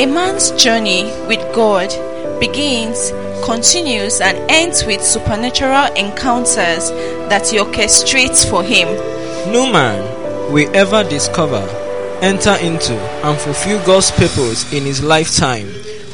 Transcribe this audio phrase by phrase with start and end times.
[0.00, 1.90] A man's journey with God
[2.40, 3.10] begins,
[3.44, 6.88] continues, and ends with supernatural encounters
[7.28, 8.88] that he orchestrates for him.
[9.52, 10.00] No man
[10.50, 11.60] will ever discover,
[12.22, 15.66] enter into, and fulfill God's purpose in his lifetime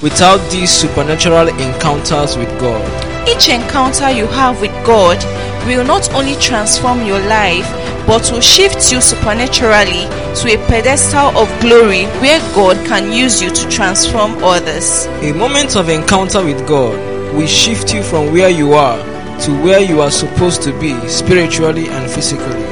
[0.03, 3.29] without these supernatural encounters with God.
[3.29, 5.23] Each encounter you have with God
[5.65, 10.07] will not only transform your life but will shift you supernaturally
[10.37, 15.07] to a pedestal of glory where God can use you to transform others.
[15.23, 16.95] A moment of encounter with God
[17.35, 18.99] will shift you from where you are
[19.41, 22.63] to where you are supposed to be spiritually and physically.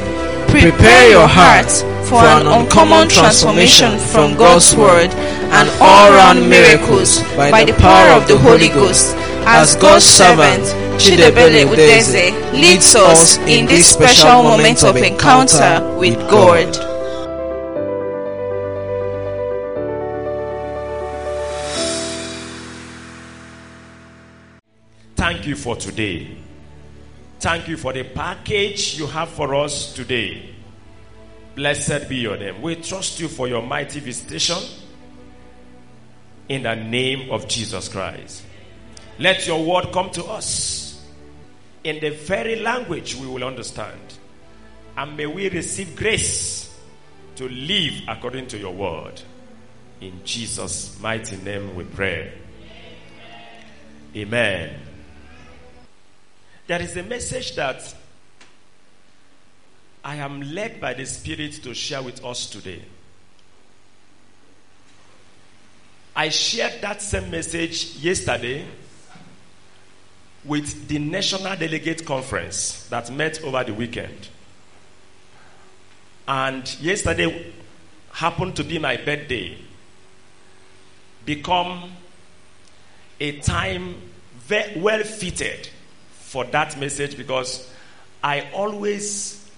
[0.49, 1.71] Prepare your heart
[2.07, 8.29] for an uncommon transformation from God's Word and all round miracles by the power of
[8.29, 9.15] the Holy Ghost
[9.47, 10.63] as God's servant.
[10.99, 16.75] Chidiebele Udeze leads us in this special moment of encounter with God.
[25.17, 26.37] Thank you for today.
[27.41, 30.55] Thank you for the package you have for us today.
[31.55, 32.63] Blessed be your name.
[32.63, 34.59] We trust you for your mighty visitation
[36.49, 38.43] in the name of Jesus Christ.
[39.19, 40.84] Let your word come to us
[41.85, 44.01] in the very language we will understand.
[44.97, 46.75] And may we receive grace
[47.37, 49.21] to live according to your word.
[50.01, 52.33] In Jesus' mighty name we pray.
[54.17, 54.81] Amen.
[56.67, 57.95] There is a message that
[60.03, 62.83] I am led by the Spirit to share with us today.
[66.17, 68.65] I shared that same message yesterday
[70.45, 74.29] with the National Delegate Conference that met over the weekend.
[76.29, 77.53] And yesterday
[78.13, 79.59] happened to be my birthday.
[81.25, 81.91] Become
[83.21, 83.95] a time
[84.39, 85.69] very well fitted
[86.13, 87.71] for that message because
[88.23, 89.51] I always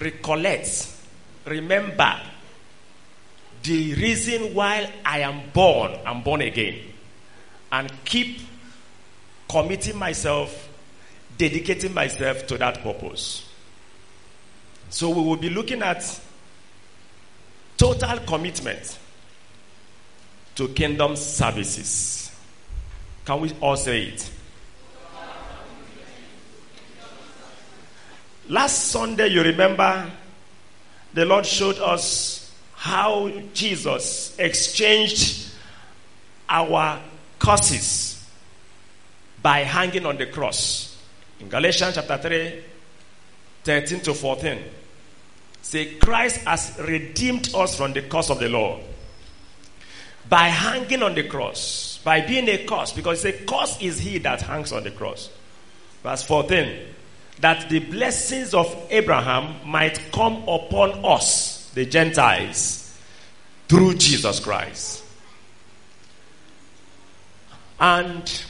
[0.00, 0.88] recollect,
[1.46, 2.20] remember
[3.62, 6.80] the reason why I am born, I'm born again,
[7.72, 8.40] and keep
[9.48, 10.68] committing myself,
[11.38, 13.48] dedicating myself to that purpose.
[14.90, 16.20] So we will be looking at
[17.76, 18.98] total commitment
[20.54, 22.30] to kingdom services.
[23.24, 24.30] Can we all say it?
[28.48, 30.10] Last Sunday, you remember,
[31.14, 35.50] the Lord showed us how Jesus exchanged
[36.48, 37.00] our
[37.38, 38.13] curses
[39.44, 40.96] by hanging on the cross.
[41.38, 42.64] In Galatians chapter 3,
[43.62, 44.58] 13 to 14.
[45.60, 48.80] Say, Christ has redeemed us from the curse of the law
[50.30, 54.40] by hanging on the cross, by being a curse, because a curse is he that
[54.40, 55.28] hangs on the cross.
[56.02, 56.94] Verse 14
[57.40, 62.96] that the blessings of Abraham might come upon us, the Gentiles,
[63.68, 65.02] through Jesus Christ.
[67.80, 68.44] And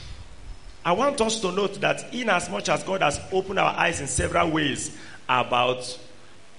[0.85, 3.99] I want us to note that, in as much as God has opened our eyes
[4.01, 4.95] in several ways
[5.27, 5.97] about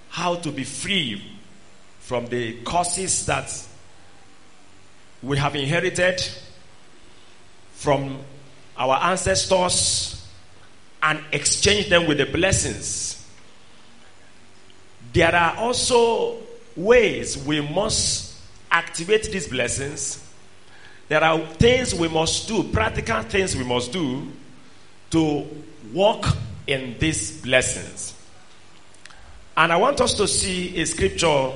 [0.08, 1.22] how to be free
[2.00, 3.66] from the curses that
[5.22, 6.20] we have inherited
[7.74, 8.18] from
[8.76, 10.26] our ancestors
[11.02, 13.24] and exchange them with the blessings.
[15.12, 16.38] There are also
[16.74, 18.34] ways we must
[18.72, 20.25] activate these blessings.
[21.08, 24.26] There are things we must do, practical things we must do
[25.10, 25.46] to
[25.92, 26.26] walk
[26.66, 28.14] in these blessings.
[29.56, 31.52] And I want us to see a scripture,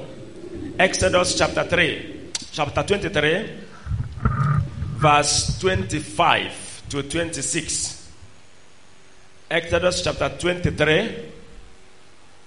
[0.78, 3.50] Exodus chapter 3, chapter 23,
[4.96, 8.10] verse 25 to 26.
[9.50, 11.32] Exodus chapter 23,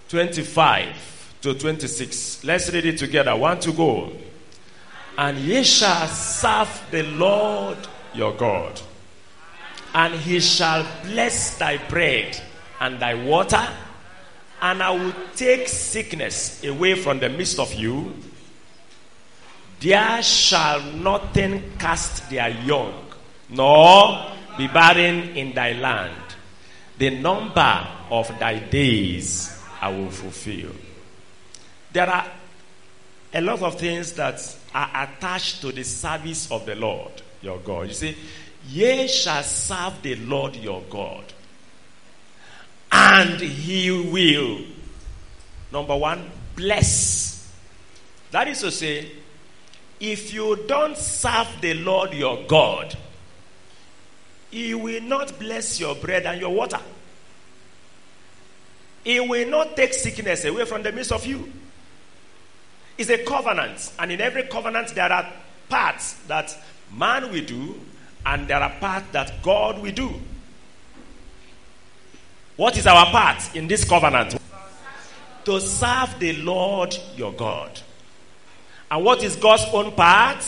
[0.07, 2.45] 25 to 26.
[2.45, 3.35] Let's read it together.
[3.35, 4.11] One to go.
[5.17, 7.77] And ye shall serve the Lord
[8.13, 8.81] your God,
[9.93, 12.39] and he shall bless thy bread
[12.79, 13.67] and thy water,
[14.61, 18.13] and I will take sickness away from the midst of you.
[19.79, 22.93] There shall nothing cast their young,
[23.49, 26.23] nor be barren in thy land
[26.97, 30.71] the number of thy days I will fulfill.
[31.91, 32.25] There are
[33.33, 34.39] a lot of things that
[34.73, 37.11] are attached to the service of the Lord
[37.41, 37.87] your God.
[37.89, 38.17] You see,
[38.69, 41.25] ye shall serve the Lord your God,
[42.91, 44.61] and he will,
[45.71, 47.51] number one, bless.
[48.31, 49.11] That is to say,
[49.99, 52.93] if you don't serve the Lord your God,
[54.51, 56.79] He will not bless your bread and your water.
[59.03, 61.51] He will not take sickness away from the midst of you.
[63.03, 65.29] It's a covenant, and in every covenant, there are
[65.67, 66.57] parts that
[66.89, 67.77] man will do,
[68.25, 70.21] and there are parts that God will do.
[72.55, 74.37] What is our part in this covenant?
[75.43, 77.77] To serve the Lord your God.
[78.89, 80.41] And what is God's own part?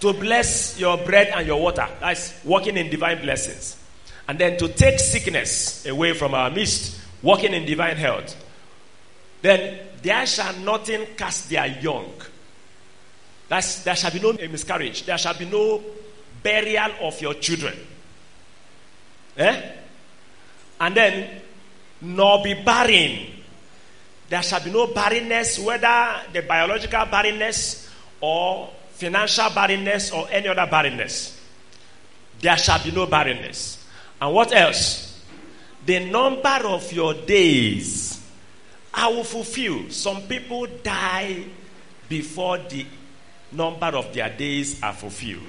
[0.00, 1.86] To bless your bread and your water.
[2.00, 3.80] That's walking in divine blessings.
[4.26, 8.34] And then to take sickness away from our midst, walking in divine health.
[9.42, 12.12] Then there shall nothing cast their young.
[13.48, 15.04] That's, there shall be no miscarriage.
[15.04, 15.82] There shall be no
[16.42, 17.74] burial of your children.
[19.36, 19.62] Eh?
[20.80, 21.42] And then,
[22.02, 23.26] nor be barren.
[24.28, 30.66] There shall be no barrenness, whether the biological barrenness or financial barrenness or any other
[30.70, 31.40] barrenness.
[32.40, 33.84] There shall be no barrenness.
[34.20, 35.20] And what else?
[35.84, 38.09] The number of your days
[38.92, 39.90] I will fulfill.
[39.90, 41.44] Some people die
[42.08, 42.86] before the
[43.52, 45.42] number of their days are fulfilled.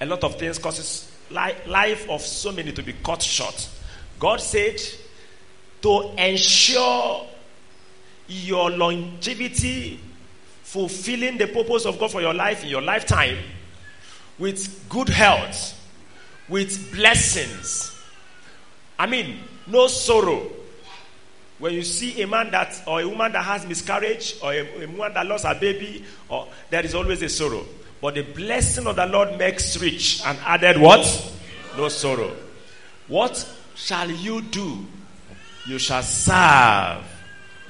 [0.00, 3.68] A lot of things causes life of so many to be cut short.
[4.18, 4.80] God said
[5.82, 7.26] to ensure
[8.28, 10.00] your longevity,
[10.62, 13.38] fulfilling the purpose of God for your life in your lifetime
[14.38, 15.72] with good health,
[16.48, 17.92] with blessings.
[18.98, 20.50] I mean, no sorrow,
[21.58, 24.86] when you see a man that or a woman that has miscarriage or a, a
[24.86, 27.64] woman that lost her baby, or there is always a sorrow.
[28.00, 31.32] But the blessing of the Lord makes rich and added what?
[31.76, 32.36] No sorrow.
[33.08, 34.84] What shall you do?
[35.66, 37.04] You shall serve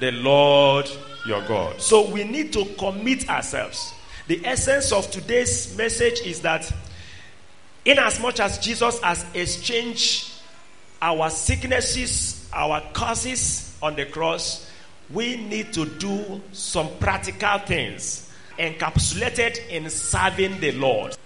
[0.00, 0.90] the Lord
[1.26, 1.80] your God.
[1.80, 3.92] So we need to commit ourselves.
[4.28, 6.70] The essence of today's message is that,
[7.84, 10.32] in as much as Jesus has exchanged
[11.00, 14.70] our sicknesses, our curses, on the cross,
[15.10, 21.16] we need to do some practical things encapsulated in serving the Lord.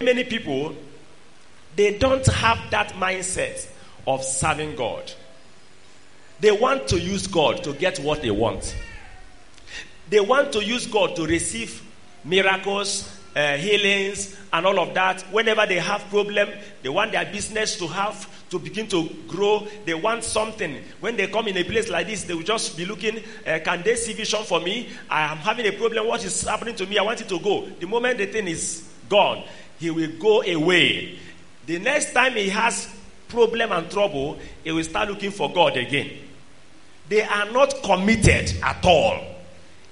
[0.00, 0.74] Many people,
[1.76, 3.66] they don't have that mindset
[4.06, 5.12] of serving God.
[6.40, 8.76] They want to use God to get what they want.
[10.10, 11.82] They want to use God to receive
[12.24, 15.22] miracles, uh, healings, and all of that.
[15.32, 16.50] Whenever they have problem,
[16.82, 19.66] they want their business to have to begin to grow.
[19.86, 20.76] They want something.
[21.00, 23.82] When they come in a place like this, they will just be looking, uh, can
[23.82, 24.90] they see vision for me?
[25.08, 26.06] I am having a problem.
[26.06, 26.98] What is happening to me?
[26.98, 27.66] I want it to go.
[27.80, 29.44] The moment the thing is gone,
[29.78, 31.18] he will go away.
[31.64, 32.94] The next time he has
[33.28, 36.10] problem and trouble, he will start looking for God again.
[37.08, 39.18] They are not committed at all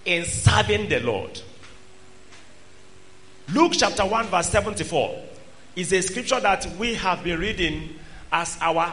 [0.04, 1.40] in serving the Lord.
[3.54, 5.18] Luke chapter 1, verse 74
[5.76, 7.94] is a scripture that we have been reading
[8.32, 8.92] as our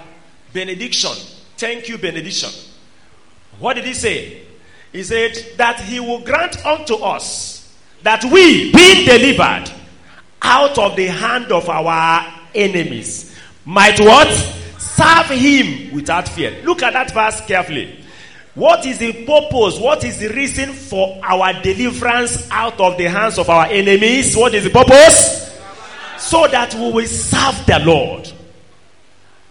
[0.54, 1.12] benediction.
[1.58, 2.50] Thank you, benediction.
[3.60, 4.42] What did he say?
[4.92, 9.72] He said that he will grant unto us that we, being delivered
[10.42, 13.36] out of the hand of our enemies,
[13.66, 14.28] might what?
[14.78, 16.62] Serve him without fear.
[16.64, 18.04] Look at that verse carefully.
[18.56, 19.78] What is the purpose?
[19.80, 24.36] What is the reason for our deliverance out of the hands of our enemies?
[24.36, 25.56] What is the purpose?
[26.18, 28.32] So that we will serve the Lord.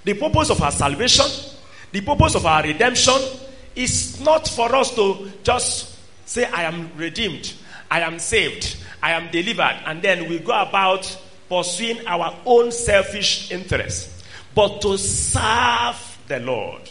[0.06, 1.26] The purpose of our salvation,
[1.90, 3.16] the purpose of our redemption
[3.74, 7.52] is not for us to just say, I am redeemed,
[7.90, 11.04] I am saved, I am delivered, and then we go about
[11.48, 14.22] pursuing our own selfish interests,
[14.54, 16.88] but to serve the Lord,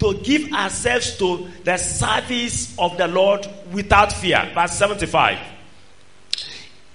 [0.00, 4.46] to give ourselves to the service of the Lord without fear.
[4.54, 5.38] Verse 75.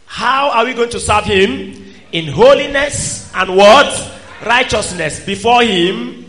[0.06, 1.96] How are we going to serve Him?
[2.12, 4.12] In holiness and what?
[4.46, 6.20] Righteousness before Him,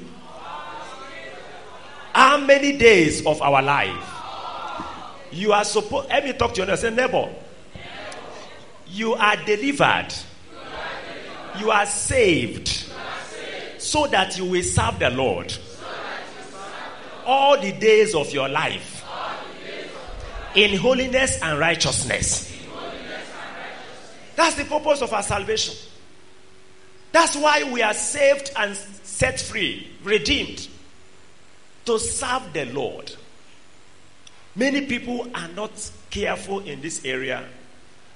[2.13, 4.11] how many days of our life?
[5.33, 7.29] You are supposed, let me talk to you and say, neighbor,
[8.87, 10.09] you are delivered,
[11.59, 12.87] you are saved,
[13.79, 15.53] so that you will serve the Lord
[17.27, 19.05] all the days of your life
[20.55, 22.53] in holiness and righteousness.
[24.37, 25.75] That's the purpose of our salvation.
[27.15, 30.67] That's why we are saved and set free, redeemed,
[31.85, 33.15] to serve the Lord.
[34.57, 35.71] Many people are not
[36.11, 37.45] careful in this area.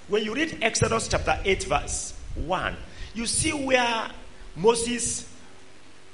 [0.09, 2.13] When you read Exodus chapter 8, verse
[2.45, 2.75] 1,
[3.15, 4.11] you see where
[4.57, 5.33] Moses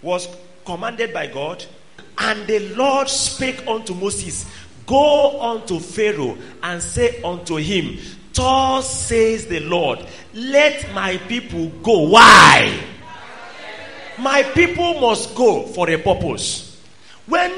[0.02, 0.28] was
[0.66, 1.64] commanded by God,
[2.18, 4.44] and the Lord spake unto Moses
[4.84, 7.98] Go unto Pharaoh and say unto him,
[8.34, 12.08] Thus says the Lord, let my people go.
[12.08, 12.80] Why?
[14.18, 16.82] My people must go for a purpose.
[17.26, 17.52] When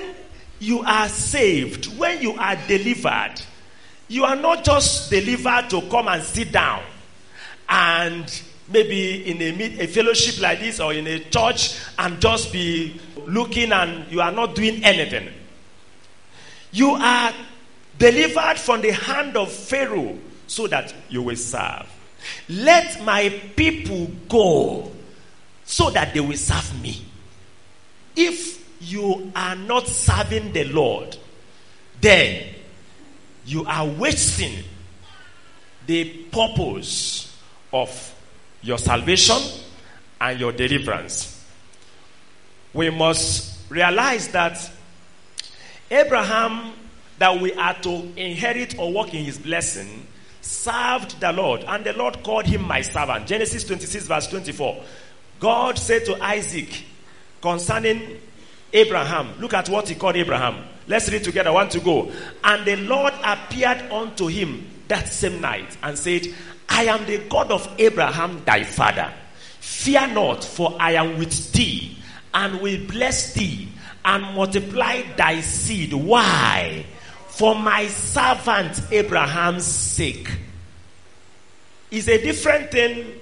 [0.58, 3.34] you are saved, when you are delivered,
[4.08, 6.82] you are not just delivered to come and sit down
[7.68, 13.00] and maybe in a, a fellowship like this or in a church and just be
[13.26, 15.28] looking and you are not doing anything.
[16.70, 17.32] You are
[17.98, 21.86] delivered from the hand of Pharaoh so that you will serve.
[22.48, 24.90] Let my people go
[25.64, 27.04] so that they will serve me.
[28.14, 31.16] If you are not serving the Lord,
[32.00, 32.54] then
[33.44, 34.64] you are wasting
[35.86, 37.36] the purpose
[37.72, 38.14] of
[38.62, 39.38] your salvation
[40.20, 41.44] and your deliverance.
[42.72, 44.70] We must realize that
[45.90, 46.72] Abraham,
[47.18, 50.06] that we are to inherit or walk in his blessing,
[50.46, 53.26] served the Lord, and the Lord called him my servant.
[53.26, 54.82] Genesis 26, verse 24.
[55.40, 56.84] God said to Isaac
[57.42, 58.20] concerning
[58.72, 60.64] Abraham, look at what he called Abraham.
[60.88, 61.52] Let's read together.
[61.52, 62.10] One to go.
[62.44, 66.26] And the Lord appeared unto him that same night and said,
[66.68, 69.12] I am the God of Abraham thy father.
[69.60, 71.96] Fear not, for I am with thee,
[72.32, 73.68] and will bless thee,
[74.04, 75.92] and multiply thy seed.
[75.92, 76.86] Why?
[77.36, 80.30] For my servant Abraham's sake.
[81.90, 83.12] Is a different thing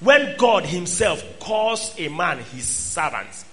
[0.00, 3.44] when God Himself calls a man His servant.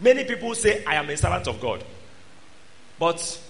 [0.00, 1.84] Many people say, I am a servant of God.
[2.98, 3.40] But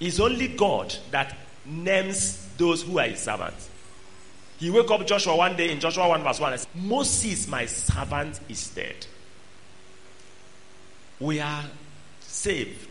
[0.00, 3.70] it's only God that names those who are his servants.
[4.58, 7.64] He woke up Joshua one day in Joshua 1 verse 1 and said, Moses, my
[7.64, 9.06] servant, is dead.
[11.20, 11.64] We are
[12.20, 12.87] saved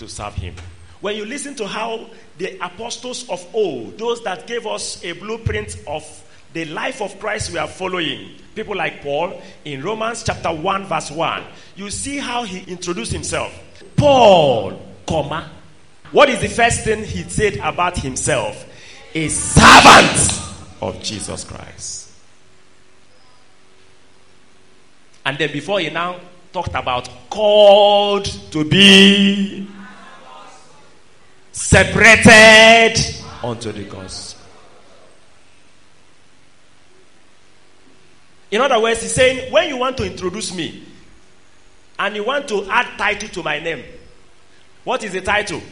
[0.00, 0.54] to serve him.
[1.00, 5.76] When you listen to how the apostles of old, those that gave us a blueprint
[5.86, 6.04] of
[6.52, 11.10] the life of Christ we are following, people like Paul, in Romans chapter 1, verse
[11.10, 11.44] 1,
[11.76, 13.56] you see how he introduced himself.
[13.96, 15.50] Paul, comma.
[16.12, 18.66] What is the first thing he said about himself?
[19.14, 22.12] A servant of Jesus Christ.
[25.24, 26.18] And then before he now
[26.52, 29.68] talked about called to be
[31.52, 32.94] separated
[33.42, 34.40] unto the gospel.
[38.50, 40.84] In other words, he's saying, when you want to introduce me
[41.98, 43.84] and you want to add title to my name,
[44.84, 45.62] what is the title?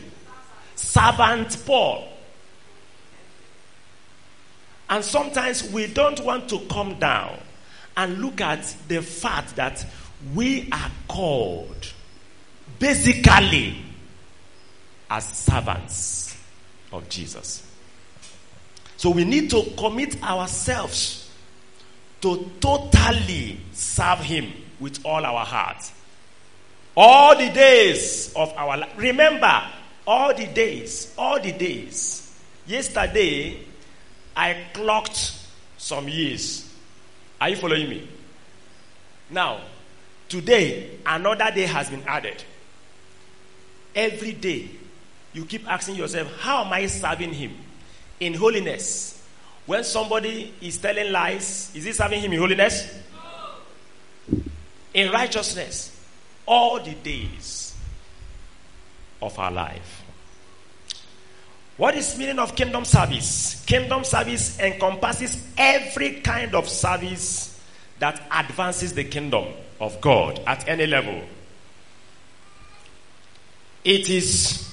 [0.76, 2.08] Servant Paul.
[4.90, 7.38] And sometimes we don't want to come down
[7.96, 9.84] and look at the fact that
[10.34, 11.92] we are called
[12.78, 13.76] basically
[15.10, 16.36] as servants
[16.92, 17.64] of Jesus.
[18.96, 21.30] So we need to commit ourselves
[22.20, 25.90] to totally serve Him with all our heart.
[26.96, 28.92] All the days of our life.
[28.96, 29.62] Remember,
[30.06, 32.40] all the days, all the days.
[32.66, 33.60] Yesterday,
[34.36, 35.36] I clocked
[35.76, 36.68] some years.
[37.40, 38.08] Are you following me?
[39.30, 39.60] Now,
[40.28, 42.42] today, another day has been added.
[43.94, 44.70] Every day,
[45.38, 47.52] you keep asking yourself, How am I serving Him?
[48.18, 49.22] In holiness.
[49.66, 52.92] When somebody is telling lies, is he serving Him in holiness?
[54.92, 55.94] In righteousness.
[56.44, 57.76] All the days
[59.22, 60.02] of our life.
[61.76, 63.62] What is meaning of kingdom service?
[63.64, 67.60] Kingdom service encompasses every kind of service
[68.00, 69.44] that advances the kingdom
[69.80, 71.22] of God at any level.
[73.84, 74.67] It is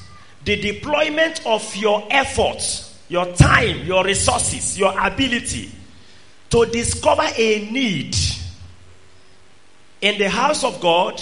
[0.46, 5.72] the deployment of your efforts, your time, your resources, your ability
[6.52, 8.16] to discover a need
[10.02, 11.22] in the house of God,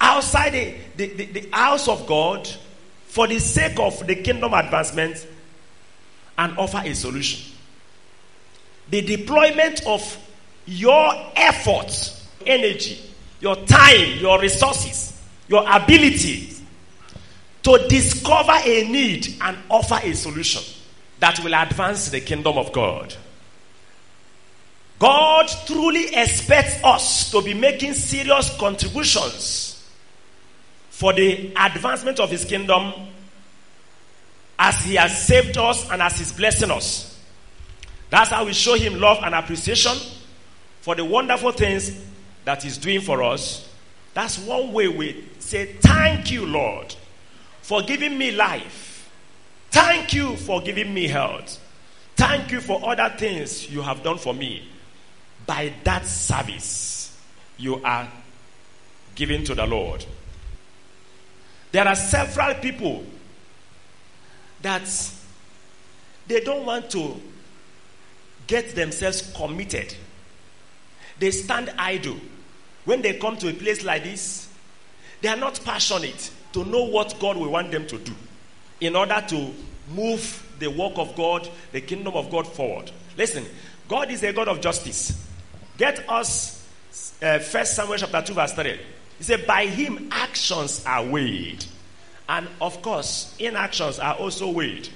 [0.00, 2.48] outside the, the, the, the house of God,
[3.08, 5.26] for the sake of the kingdom advancement,
[6.38, 7.52] and offer a solution.
[8.88, 10.18] The deployment of
[10.64, 13.00] your efforts, energy,
[13.40, 16.55] your time, your resources, your ability
[17.66, 20.62] to discover a need and offer a solution
[21.18, 23.12] that will advance the kingdom of God.
[25.00, 29.84] God truly expects us to be making serious contributions
[30.90, 32.92] for the advancement of his kingdom
[34.60, 37.20] as he has saved us and as he's blessing us.
[38.10, 39.98] That's how we show him love and appreciation
[40.82, 42.00] for the wonderful things
[42.44, 43.68] that he's doing for us.
[44.14, 46.94] That's one way we say, Thank you, Lord.
[47.66, 49.10] For giving me life.
[49.70, 51.58] Thank you for giving me health.
[52.14, 54.68] Thank you for other things you have done for me.
[55.46, 57.18] By that service,
[57.58, 58.08] you are
[59.16, 60.06] giving to the Lord.
[61.72, 63.04] There are several people
[64.62, 64.88] that
[66.28, 67.20] they don't want to
[68.46, 69.92] get themselves committed.
[71.18, 72.18] They stand idle.
[72.84, 74.48] When they come to a place like this,
[75.20, 78.12] they are not passionate to know what God will want them to do
[78.80, 79.52] in order to
[79.94, 82.90] move the work of God, the kingdom of God forward.
[83.16, 83.44] Listen,
[83.88, 85.22] God is a God of justice.
[85.78, 86.66] Get us
[87.22, 88.80] uh, Samuel chapter 2, verse 3.
[89.18, 91.64] He said, By him actions are weighed.
[92.28, 94.88] And of course, inactions are also weighed.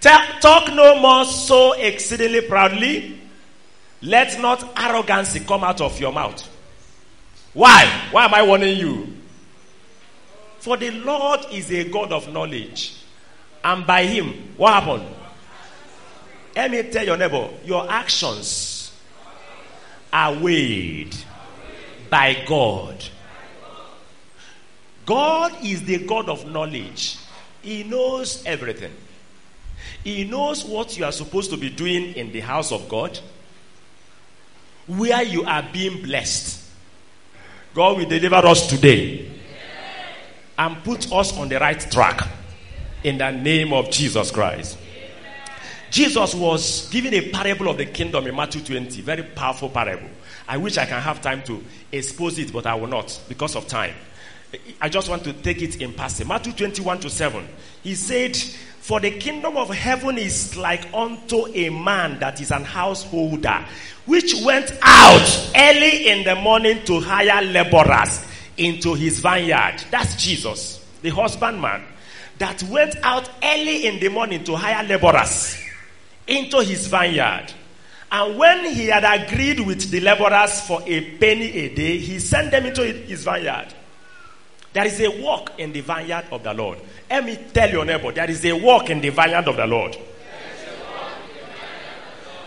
[0.00, 3.20] Talk no more so exceedingly proudly.
[4.00, 6.48] Let not arrogancy come out of your mouth.
[7.58, 7.86] Why?
[8.12, 9.16] Why am I warning you?
[10.60, 12.94] For the Lord is a God of knowledge.
[13.64, 15.12] And by him, what happened?
[16.54, 18.92] Let me tell your neighbor, your actions
[20.12, 21.16] are weighed
[22.08, 23.04] by God.
[25.04, 27.18] God is the God of knowledge.
[27.60, 28.92] He knows everything.
[30.04, 33.18] He knows what you are supposed to be doing in the house of God,
[34.86, 36.66] where you are being blessed.
[37.78, 39.30] God will deliver us today
[40.58, 42.26] and put us on the right track
[43.04, 44.76] in the name of Jesus Christ.
[45.88, 50.08] Jesus was giving a parable of the kingdom in Matthew 20, very powerful parable.
[50.48, 53.68] I wish I can have time to expose it, but I will not because of
[53.68, 53.94] time.
[54.80, 56.26] I just want to take it in passing.
[56.26, 57.46] Matthew 21 to 7.
[57.84, 58.36] He said,
[58.80, 63.64] For the kingdom of heaven is like unto a man that is an householder,
[64.06, 68.24] which went out early in the morning to hire laborers
[68.56, 69.84] into his vineyard.
[69.90, 71.82] That's Jesus, the husbandman,
[72.38, 75.60] that went out early in the morning to hire laborers
[76.26, 77.52] into his vineyard.
[78.10, 82.50] And when he had agreed with the laborers for a penny a day, he sent
[82.50, 83.74] them into his vineyard.
[84.72, 86.78] There is a walk in the vineyard of the Lord.
[87.10, 89.96] Let me tell your neighbor, there is a walk in the vineyard of the Lord.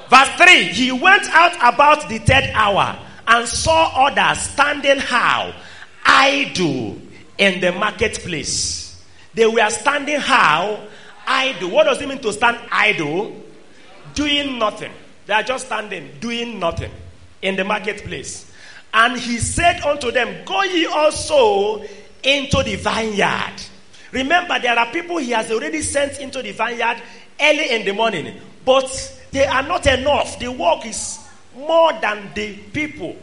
[0.10, 5.54] Verse 3 He went out about the third hour and saw others standing how?
[6.06, 6.98] Idle
[7.38, 9.04] in the marketplace.
[9.34, 10.86] They were standing how?
[11.26, 11.70] Idle.
[11.70, 13.36] What does it mean to stand idle?
[14.14, 14.92] Doing nothing.
[15.26, 16.92] They are just standing, doing nothing
[17.42, 18.52] in the marketplace.
[18.94, 21.86] And he said unto them, Go ye also
[22.24, 23.62] into the vineyard.
[24.12, 27.02] Remember, there are people he has already sent into the vineyard
[27.40, 30.38] early in the morning, but they are not enough.
[30.40, 31.20] The work is
[31.56, 33.16] more than the people.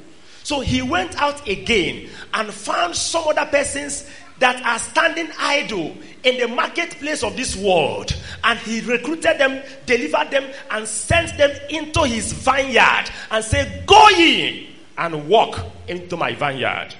[0.42, 4.08] So he went out again and found some other persons
[4.38, 8.16] that are standing idle in the marketplace of this world.
[8.44, 14.08] And he recruited them, delivered them, and sent them into his vineyard and said, Go
[14.10, 16.94] ye and walk into my vineyard.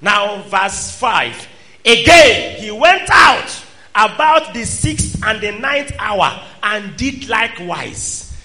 [0.00, 1.48] Now, verse 5.
[1.84, 8.36] Again, he went out about the sixth and the ninth hour and did likewise.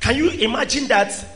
[0.00, 1.26] Can you imagine that?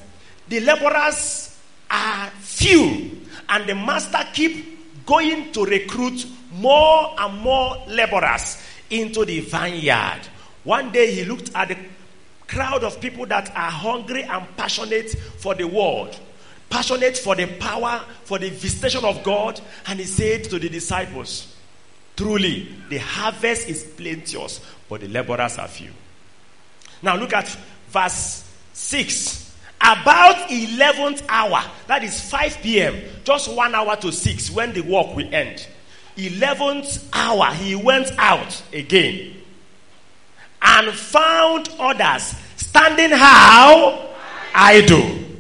[0.49, 1.59] The laborers
[1.91, 9.41] are few, and the master keep going to recruit more and more laborers into the
[9.41, 10.21] vineyard.
[10.65, 11.77] One day he looked at the
[12.47, 16.19] crowd of people that are hungry and passionate for the world
[16.75, 19.61] passionate for the power, for the visitation of God.
[19.87, 21.55] And he said to the disciples,
[22.17, 25.91] Truly, the harvest is plenteous, but the laborers are few.
[27.01, 27.47] Now look at
[27.89, 29.55] verse 6.
[29.81, 35.15] About 11th hour, that is 5 p.m., just one hour to 6, when the work
[35.15, 35.69] will end.
[36.17, 39.37] 11th hour, he went out again
[40.61, 44.09] and found others standing how?
[44.55, 45.34] Idle.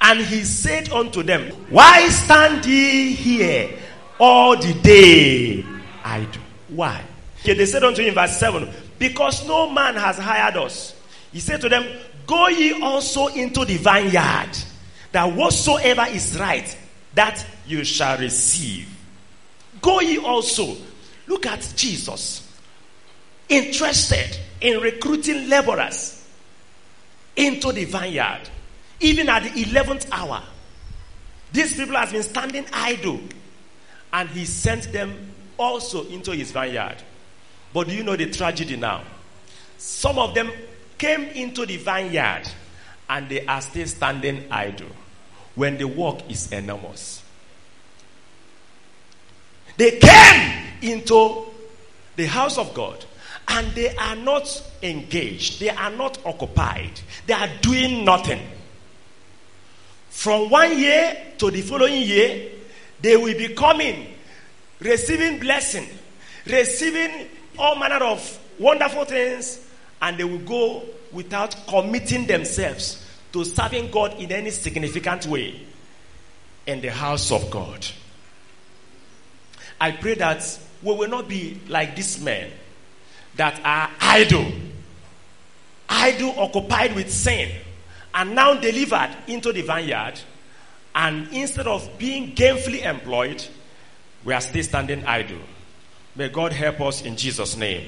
[0.00, 3.78] And he said unto them, Why stand ye here
[4.18, 5.64] all the day
[6.04, 6.42] idle?
[6.68, 7.02] Why?
[7.40, 10.94] Okay, they said unto him, verse 7, Because no man has hired us.
[11.32, 11.86] He said to them,
[12.26, 14.50] Go ye also into the vineyard,
[15.12, 16.76] that whatsoever is right,
[17.14, 18.88] that you shall receive.
[19.80, 20.76] Go ye also.
[21.26, 22.44] Look at Jesus.
[23.48, 26.26] Interested in recruiting laborers
[27.36, 28.48] into the vineyard
[29.00, 30.42] even at the 11th hour.
[31.52, 33.20] These people have been standing idle.
[34.12, 36.96] And he sent them also into his vineyard.
[37.72, 39.02] But do you know the tragedy now?
[39.76, 40.50] Some of them
[40.96, 42.48] came into the vineyard
[43.08, 44.88] and they are still standing idle
[45.54, 47.22] when the work is enormous.
[49.76, 51.44] They came into
[52.16, 53.04] the house of God
[53.46, 58.40] and they are not engaged, they are not occupied, they are doing nothing.
[60.18, 62.50] From one year to the following year,
[63.00, 64.14] they will be coming,
[64.80, 65.86] receiving blessing,
[66.44, 69.64] receiving all manner of wonderful things,
[70.02, 75.64] and they will go without committing themselves to serving God in any significant way
[76.66, 77.86] in the house of God.
[79.80, 80.42] I pray that
[80.82, 82.50] we will not be like these men
[83.36, 84.50] that are idle,
[85.88, 87.52] idle, occupied with sin,
[88.14, 90.14] and now delivered into the vineyard.
[90.94, 93.44] And instead of being gainfully employed,
[94.24, 95.38] we are still standing idle.
[96.16, 97.86] May God help us in Jesus' name.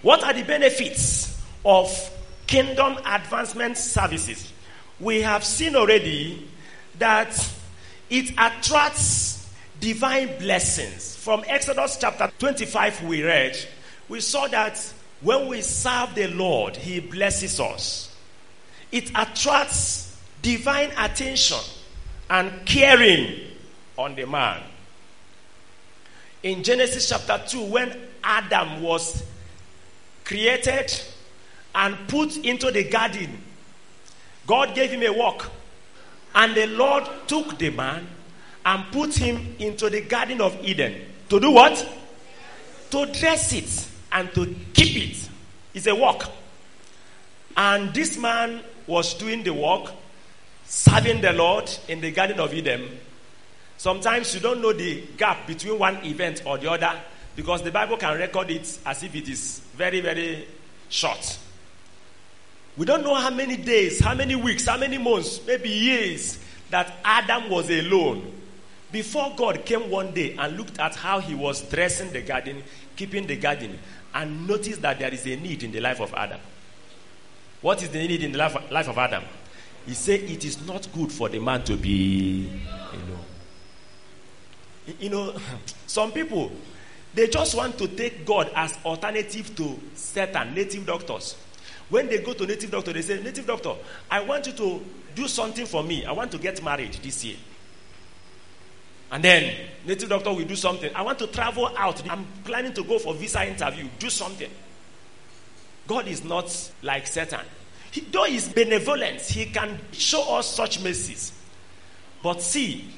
[0.00, 2.10] What are the benefits of
[2.46, 4.52] kingdom advancement services?
[4.98, 6.48] We have seen already
[6.98, 7.52] that
[8.08, 11.16] it attracts divine blessings.
[11.16, 13.56] From Exodus chapter 25, we read,
[14.08, 14.78] we saw that
[15.20, 18.11] when we serve the Lord, He blesses us.
[18.92, 21.58] It attracts divine attention
[22.28, 23.40] and caring
[23.96, 24.62] on the man.
[26.42, 29.24] In Genesis chapter 2, when Adam was
[30.24, 30.92] created
[31.74, 33.38] and put into the garden,
[34.46, 35.50] God gave him a work.
[36.34, 38.06] And the Lord took the man
[38.64, 40.94] and put him into the Garden of Eden.
[41.28, 41.86] To do what?
[42.90, 45.28] To dress it and to keep it.
[45.74, 46.28] It's a work.
[47.56, 49.90] And this man was doing the work,
[50.66, 53.00] serving the Lord in the Garden of Eden.
[53.78, 56.92] Sometimes you don't know the gap between one event or the other
[57.34, 60.46] because the Bible can record it as if it is very, very
[60.90, 61.38] short.
[62.76, 66.38] We don't know how many days, how many weeks, how many months, maybe years
[66.70, 68.30] that Adam was alone
[68.92, 72.62] before God came one day and looked at how he was dressing the garden,
[72.94, 73.78] keeping the garden,
[74.14, 76.40] and noticed that there is a need in the life of Adam.
[77.62, 79.24] What is the need in the life, life of Adam?
[79.86, 82.60] He said it is not good for the man to be
[82.92, 83.24] alone.
[85.00, 85.34] You know,
[85.86, 86.52] some people
[87.14, 91.36] they just want to take God as alternative to Satan, native doctors.
[91.90, 93.74] When they go to native doctor, they say, Native doctor,
[94.10, 94.80] I want you to
[95.14, 96.06] do something for me.
[96.06, 97.36] I want to get married this year.
[99.10, 100.90] And then native doctor will do something.
[100.94, 102.08] I want to travel out.
[102.08, 103.88] I'm planning to go for visa interview.
[103.98, 104.50] Do something.
[105.86, 107.40] God is not like Satan.
[107.90, 111.32] He, though he's benevolent, he can show us such mercies.
[112.22, 112.88] But see,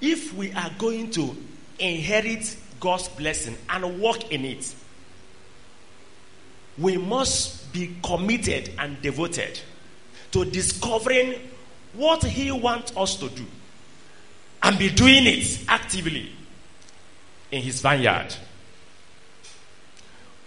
[0.00, 1.36] if we are going to
[1.78, 4.74] inherit God's blessing and walk in it,
[6.78, 9.60] we must be committed and devoted
[10.30, 11.34] to discovering
[11.92, 13.44] what He wants us to do
[14.62, 16.30] and be doing it actively
[17.50, 18.34] in His vineyard.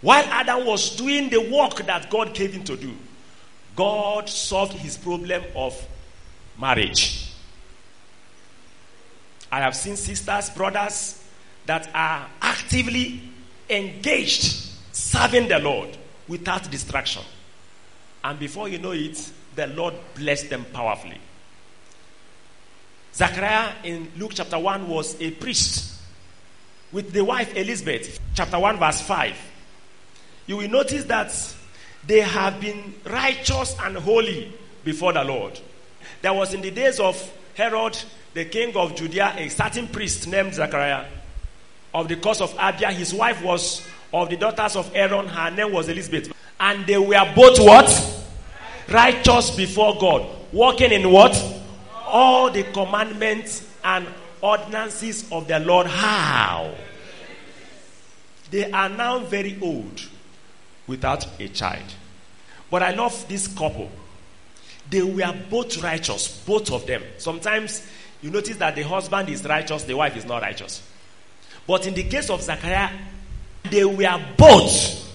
[0.01, 2.93] While Adam was doing the work that God gave him to do,
[3.75, 5.87] God solved his problem of
[6.59, 7.31] marriage.
[9.51, 11.23] I have seen sisters, brothers
[11.65, 13.21] that are actively
[13.69, 17.23] engaged serving the Lord without distraction.
[18.23, 21.19] And before you know it, the Lord blessed them powerfully.
[23.13, 25.99] Zachariah in Luke chapter 1 was a priest
[26.91, 29.50] with the wife Elizabeth, chapter 1, verse 5.
[30.51, 31.33] You will notice that
[32.05, 34.51] they have been righteous and holy
[34.83, 35.57] before the Lord.
[36.21, 37.15] There was in the days of
[37.53, 37.97] Herod,
[38.33, 41.05] the king of Judea, a certain priest named Zachariah
[41.93, 42.91] of the course of Abia.
[42.91, 45.25] His wife was of the daughters of Aaron.
[45.25, 46.33] Her name was Elizabeth.
[46.59, 48.25] And they were both what?
[48.89, 50.27] Righteous before God.
[50.51, 51.33] Walking in what?
[52.07, 54.05] All the commandments and
[54.41, 55.87] ordinances of the Lord.
[55.87, 56.75] How?
[58.49, 60.09] They are now very old
[60.91, 61.83] without a child.
[62.69, 63.89] But I love this couple.
[64.89, 67.01] They were both righteous, both of them.
[67.17, 67.87] Sometimes
[68.21, 70.83] you notice that the husband is righteous, the wife is not righteous.
[71.65, 72.91] But in the case of Zachariah,
[73.69, 75.09] they were both.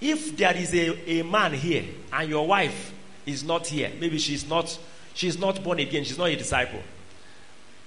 [0.00, 2.92] If there is a, a man here and your wife
[3.26, 4.78] is not here, maybe she's not
[5.14, 6.80] she's not born again, she's not a disciple.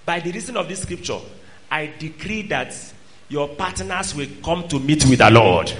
[0.06, 1.20] By the reason of this scripture,
[1.72, 2.76] I decree that
[3.30, 5.74] your partners will come to meet with the Lord.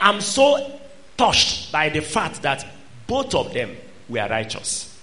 [0.00, 0.78] I'm so
[1.16, 2.66] touched by the fact that
[3.06, 3.76] both of them
[4.08, 4.98] were righteous.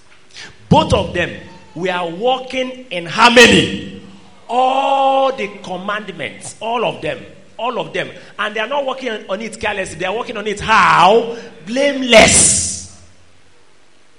[0.68, 1.40] Both of them
[1.74, 4.02] were walking in harmony.
[4.48, 7.24] All the commandments, all of them,
[7.58, 8.10] all of them.
[8.38, 11.36] And they are not working on it carelessly, they are working on it how?
[11.66, 13.02] Blameless.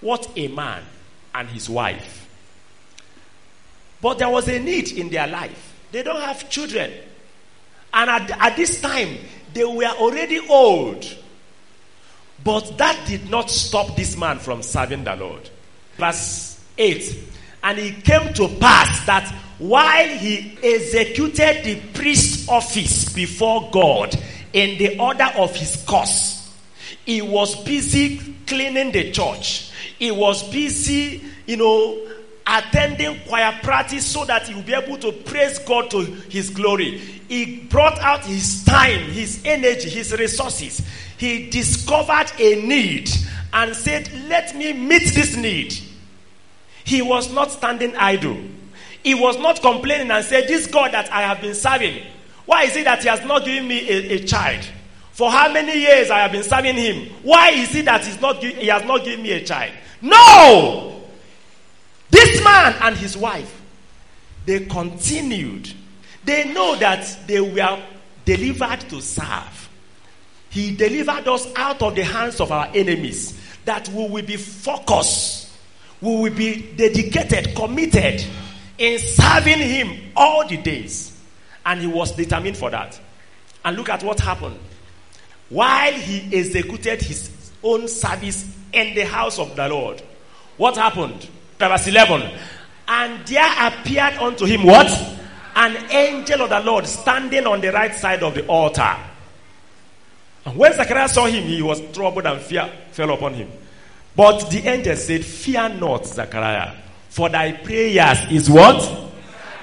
[0.01, 0.83] What a man
[1.33, 2.27] and his wife.
[4.01, 5.75] But there was a need in their life.
[5.91, 6.91] They don't have children.
[7.93, 9.17] And at, at this time,
[9.53, 11.05] they were already old.
[12.43, 15.49] But that did not stop this man from serving the Lord.
[15.97, 17.19] Verse 8
[17.63, 24.15] And it came to pass that while he executed the priest office before God
[24.53, 26.55] in the order of his course,
[27.05, 29.71] he was busy cleaning the church.
[29.97, 32.06] He was busy, you know,
[32.47, 36.97] attending choir practice so that he will be able to praise God to his glory.
[37.27, 40.81] He brought out his time, his energy, his resources.
[41.17, 43.09] He discovered a need
[43.53, 45.77] and said, Let me meet this need.
[46.83, 48.37] He was not standing idle.
[49.03, 52.01] He was not complaining and said, This God that I have been serving,
[52.45, 54.65] why is it that he has not given me a, a child?
[55.11, 57.09] For how many years I have been serving him?
[57.23, 59.73] Why is it that he's not, he has not given me a child?
[60.01, 60.96] No!
[62.09, 63.61] This man and his wife,
[64.45, 65.71] they continued.
[66.23, 67.81] They know that they were
[68.25, 69.69] delivered to serve.
[70.49, 75.49] He delivered us out of the hands of our enemies, that we will be focused,
[76.01, 78.23] we will be dedicated, committed
[78.77, 81.17] in serving Him all the days.
[81.65, 82.97] And he was determined for that.
[83.65, 84.57] And look at what happened.
[85.49, 90.01] While he executed his own service in the house of the Lord,
[90.55, 91.27] what happened?
[91.59, 92.31] Verse 11.
[92.87, 94.87] And there appeared unto him what?
[95.55, 98.95] An angel of the Lord standing on the right side of the altar.
[100.45, 103.51] And when Zechariah saw him, he was troubled and fear fell upon him.
[104.15, 106.73] But the angel said, Fear not, Zechariah,
[107.09, 109.11] for thy prayers is what?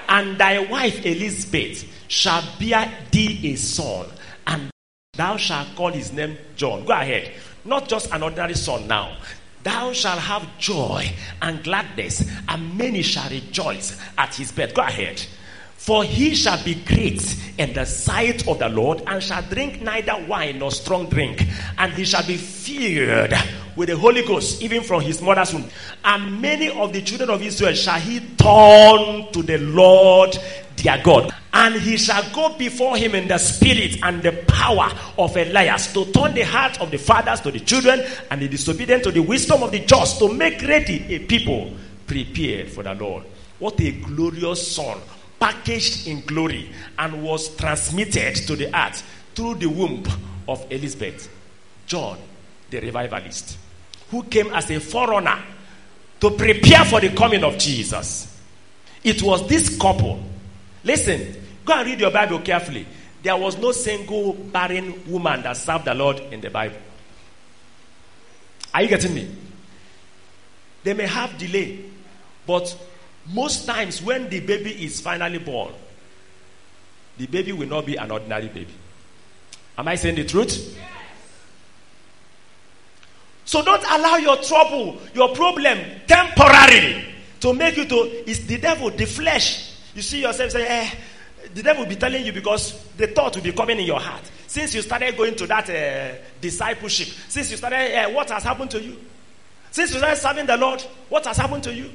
[0.07, 4.07] And thy wife Elizabeth shall bear thee a son,
[4.45, 4.69] and
[5.13, 6.85] thou shalt call his name John.
[6.85, 7.31] Go ahead.
[7.63, 9.17] Not just an ordinary son now.
[9.65, 14.75] Thou shalt have joy and gladness, and many shall rejoice at his birth.
[14.75, 15.19] Go ahead.
[15.75, 20.23] For he shall be great in the sight of the Lord, and shall drink neither
[20.27, 21.43] wine nor strong drink,
[21.79, 23.33] and he shall be filled
[23.75, 25.67] with the Holy Ghost, even from his mother's womb.
[26.03, 30.37] And many of the children of Israel shall he turn to the Lord
[30.77, 31.33] their God.
[31.53, 36.05] And he shall go before him in the spirit and the power of Elias to
[36.11, 39.63] turn the heart of the fathers to the children and the disobedient to the wisdom
[39.63, 41.73] of the just to make ready a people
[42.05, 43.23] prepared for the Lord.
[43.59, 44.99] What a glorious son,
[45.39, 50.03] packaged in glory and was transmitted to the earth through the womb
[50.47, 51.29] of Elizabeth.
[51.87, 52.17] John,
[52.69, 53.57] the revivalist,
[54.11, 55.41] who came as a forerunner
[56.19, 58.39] to prepare for the coming of Jesus.
[59.03, 60.21] It was this couple
[60.85, 62.85] Listen, go and read your Bible carefully.
[63.23, 66.77] There was no single barren woman that served the Lord in the Bible.
[68.73, 69.35] Are you getting me?
[70.83, 71.83] They may have delay,
[72.45, 72.77] but
[73.33, 75.73] most times when the baby is finally born,
[77.17, 78.73] the baby will not be an ordinary baby.
[79.77, 80.77] Am I saying the truth?
[83.45, 87.05] So don't allow your trouble, your problem temporarily
[87.39, 90.91] to make you to it's the devil, the flesh you see yourself saying, eh,
[91.53, 94.23] the devil will be telling you because the thought will be coming in your heart.
[94.47, 98.71] Since you started going to that uh, discipleship, since you started, uh, what has happened
[98.71, 98.97] to you?
[99.71, 101.91] Since you started serving the Lord, what has happened to you?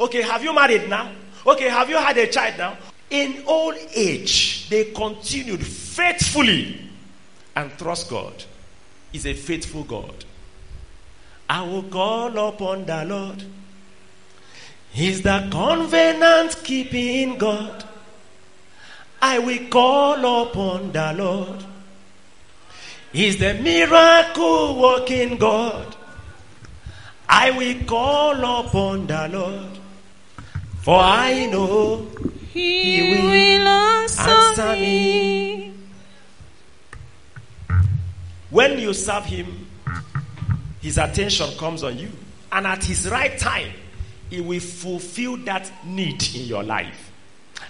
[0.00, 1.10] Okay, have you married now?
[1.46, 2.76] Okay, have you had a child now?
[3.10, 6.80] In old age, they continued faithfully
[7.56, 8.44] and trust God.
[9.12, 10.24] Is a faithful God.
[11.48, 13.42] I will call upon the Lord
[14.92, 17.84] He's the covenant keeping God.
[19.20, 21.64] I will call upon the Lord.
[23.12, 25.96] He's the miracle working God.
[27.28, 29.78] I will call upon the Lord.
[30.82, 32.06] For I know
[32.52, 34.80] He, he will, will answer, answer me.
[34.80, 35.74] me.
[38.50, 39.66] When you serve Him,
[40.80, 42.10] His attention comes on you.
[42.50, 43.72] And at His right time,
[44.30, 47.12] it will fulfill that need in your life.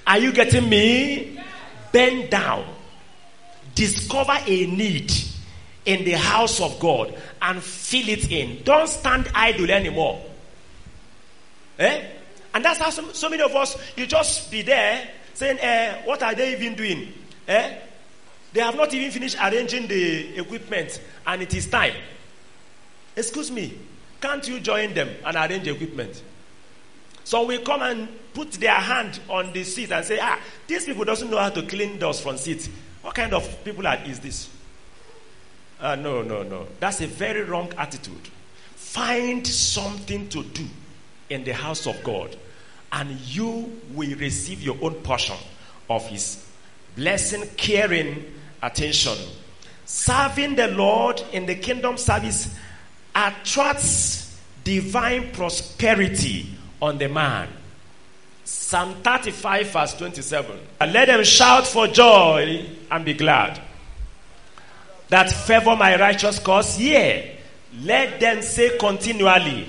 [0.06, 1.40] Are you getting me?
[1.92, 2.64] Bend down.
[3.74, 5.12] Discover a need
[5.84, 8.62] in the house of God and fill it in.
[8.64, 10.22] Don't stand idle anymore.
[11.78, 12.04] Eh?
[12.54, 16.22] And that's how so, so many of us, you just be there saying, eh, what
[16.22, 17.12] are they even doing?
[17.46, 17.78] Eh?
[18.52, 21.94] They have not even finished arranging the equipment and it is time.
[23.14, 23.78] Excuse me,
[24.20, 26.22] can't you join them and arrange equipment?
[27.28, 31.04] So we come and put their hand on the seat and say, ah, these people
[31.04, 32.70] doesn't know how to clean doors from seats.
[33.02, 34.48] What kind of people are, is this?
[35.78, 36.66] Uh, no, no, no.
[36.80, 38.30] That's a very wrong attitude.
[38.76, 40.64] Find something to do
[41.28, 42.34] in the house of God
[42.92, 45.36] and you will receive your own portion
[45.90, 46.46] of his
[46.96, 48.24] blessing, caring,
[48.62, 49.18] attention.
[49.84, 52.56] Serving the Lord in the kingdom service
[53.14, 57.48] attracts divine prosperity on the man.
[58.44, 60.58] Psalm 35, verse 27.
[60.80, 63.60] Let them shout for joy and be glad.
[65.08, 67.36] That favor my righteous cause, yea.
[67.82, 69.66] Let them say continually,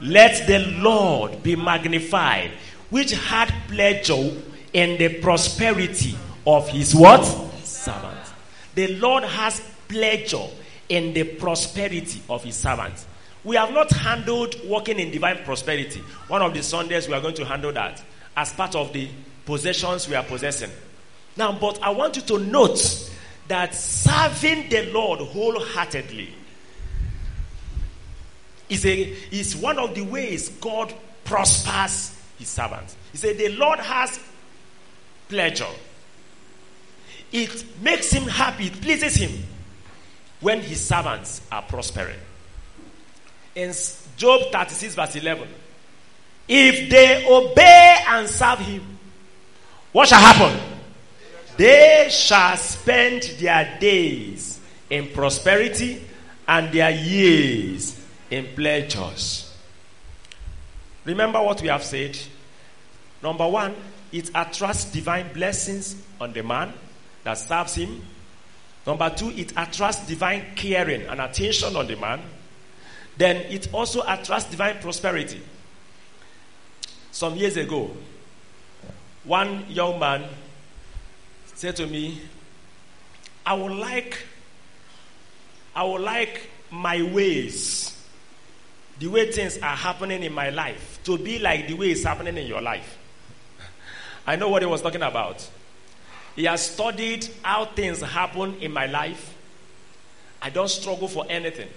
[0.00, 2.52] Let the Lord be magnified,
[2.90, 4.30] which had pleasure
[4.72, 7.24] in the prosperity of his what?
[7.64, 8.18] Servant.
[8.74, 10.46] The Lord has pleasure
[10.88, 13.06] in the prosperity of his servants.
[13.44, 16.00] We have not handled walking in divine prosperity.
[16.28, 18.02] One of the Sundays we are going to handle that
[18.36, 19.08] as part of the
[19.44, 20.70] possessions we are possessing.
[21.36, 23.10] Now, but I want you to note
[23.48, 26.32] that serving the Lord wholeheartedly
[28.68, 29.00] is, a,
[29.30, 32.96] is one of the ways God prospers his servants.
[33.10, 34.20] He said, The Lord has
[35.28, 35.66] pleasure.
[37.32, 39.42] It makes him happy, it pleases him
[40.40, 42.18] when his servants are prospering.
[43.54, 43.72] In
[44.16, 45.48] Job 36, verse 11,
[46.48, 48.98] if they obey and serve him,
[49.92, 50.58] what shall happen?
[51.56, 56.02] They shall spend their days in prosperity
[56.48, 57.98] and their years
[58.30, 59.54] in pleasures.
[61.04, 62.18] Remember what we have said?
[63.22, 63.74] Number one,
[64.12, 66.72] it attracts divine blessings on the man
[67.24, 68.02] that serves him.
[68.86, 72.20] Number two, it attracts divine caring and attention on the man.
[73.16, 75.40] Then it also attracts divine prosperity.
[77.10, 77.90] Some years ago,
[79.24, 80.24] one young man
[81.54, 82.20] said to me,
[83.44, 84.18] I would like,
[85.74, 87.96] I would like my ways,
[88.98, 92.36] the way things are happening in my life, to be like the way it's happening
[92.36, 92.98] in your life.
[94.26, 95.48] I know what he was talking about.
[96.34, 99.34] He has studied how things happen in my life.
[100.40, 101.68] I don't struggle for anything.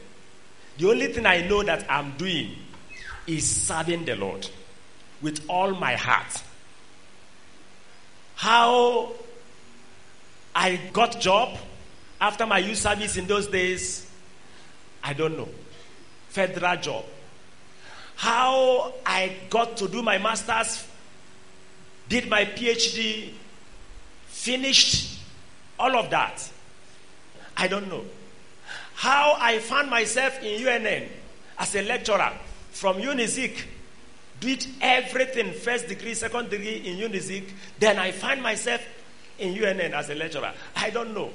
[0.78, 2.52] The only thing I know that I'm doing
[3.28, 4.48] is serving the Lord
[5.22, 6.44] with all my heart.
[8.36, 9.14] How
[10.54, 11.58] I got job
[12.20, 14.10] after my youth service in those days,
[15.04, 15.50] I don't know.
[16.30, 17.06] Federal job.
[18.16, 20.86] How I got to do my master's,
[22.08, 23.32] did my PhD,
[24.28, 25.20] finished
[25.80, 26.50] all of that.
[27.58, 28.04] I don't know.
[28.96, 31.10] How I found myself in UNN
[31.60, 32.32] as a lecturer
[32.72, 33.64] from UNIZIK
[34.40, 37.50] did everything first degree, second degree in UNIZIK.
[37.80, 38.82] Then I find myself
[39.38, 40.54] in UNN as a lecturer.
[40.76, 41.30] I don't know.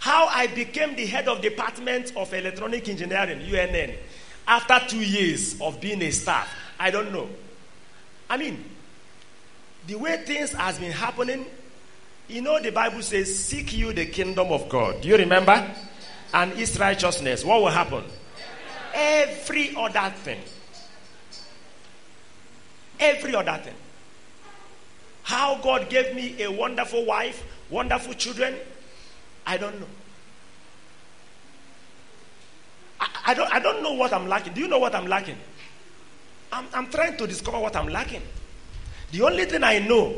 [0.00, 3.94] How I became the head of department of electronic engineering, UNN,
[4.48, 6.52] after two years of being a staff.
[6.78, 7.28] I don't know.
[8.28, 8.64] I mean,
[9.86, 11.46] the way things has been happening,
[12.28, 15.00] you know the Bible says, seek you the kingdom of God.
[15.00, 15.72] Do you remember?
[16.34, 17.44] And its righteousness.
[17.44, 18.04] What will happen?
[18.94, 20.40] Every other thing
[23.02, 23.74] every other thing.
[25.24, 28.54] How God gave me a wonderful wife, wonderful children,
[29.46, 29.86] I don't know.
[33.00, 34.54] I, I, don't, I don't know what I'm lacking.
[34.54, 35.36] Do you know what I'm lacking?
[36.52, 38.22] I'm, I'm trying to discover what I'm lacking.
[39.10, 40.14] The only thing I know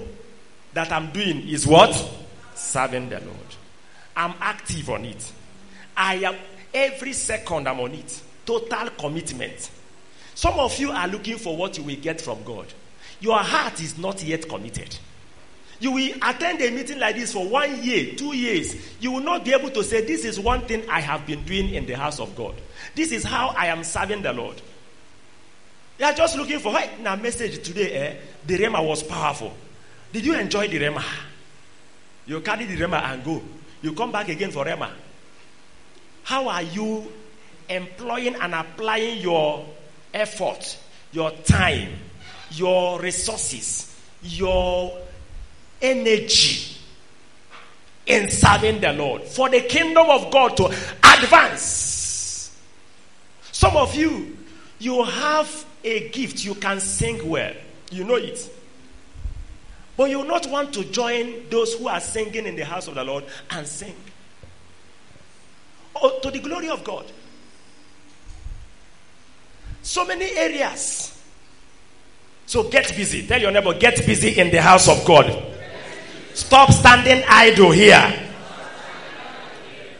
[0.74, 1.94] that I'm doing is what?
[2.54, 3.38] Serving the Lord.
[4.16, 5.32] I'm active on it.
[5.96, 6.36] I am
[6.72, 8.22] every second I'm on it.
[8.44, 9.70] Total commitment.
[10.34, 12.66] Some of you are looking for what you will get from God.
[13.20, 14.96] Your heart is not yet committed.
[15.80, 18.76] You will attend a meeting like this for one year, two years.
[19.00, 21.74] You will not be able to say, This is one thing I have been doing
[21.74, 22.54] in the house of God.
[22.94, 24.60] This is how I am serving the Lord.
[25.98, 28.16] You are just looking for, hey, now message today, eh?
[28.46, 29.52] The Rhema was powerful.
[30.12, 31.04] Did you enjoy the Rhema?
[32.26, 33.42] You carry the Rhema and go.
[33.82, 34.90] You come back again for Rhema.
[36.24, 37.10] How are you
[37.68, 39.64] employing and applying your
[40.12, 40.78] effort,
[41.12, 41.90] your time,
[42.50, 44.98] your resources, your
[45.80, 46.76] energy
[48.06, 52.56] in serving the Lord for the kingdom of God to advance.
[53.52, 54.36] Some of you,
[54.78, 57.54] you have a gift, you can sing well,
[57.90, 58.50] you know it.
[59.96, 62.94] But you will not want to join those who are singing in the house of
[62.96, 63.94] the Lord and sing.
[65.96, 67.04] Oh, to the glory of God.
[69.82, 71.22] So many areas.
[72.46, 73.26] So get busy.
[73.26, 75.52] Tell your neighbor, get busy in the house of God.
[76.34, 78.20] Stop standing idle here.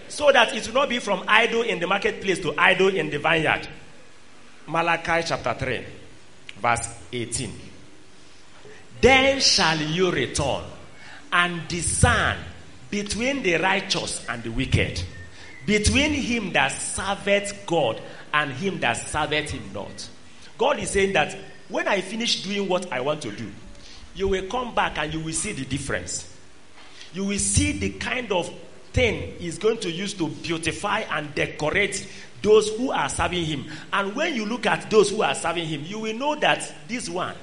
[0.09, 3.18] So that it will not be from idle in the marketplace to idle in the
[3.18, 3.68] vineyard.
[4.66, 5.84] Malachi chapter 3,
[6.61, 7.53] verse 18.
[9.01, 10.62] then shall you return
[11.32, 12.38] and discern
[12.90, 15.03] between the righteous and the wicked,
[15.66, 18.00] between him that serveth God
[18.32, 20.08] and him that serveth him not.
[20.58, 21.36] God is saying that
[21.68, 23.50] when I finish doing what I want to do,
[24.14, 26.30] you will come back and you will see the difference.
[27.12, 28.52] You will see the kind of
[28.92, 32.08] thing he's going to use to beautify and decorate
[32.42, 33.66] those who are serving him.
[33.92, 37.08] And when you look at those who are serving him, you will know that this
[37.08, 37.34] one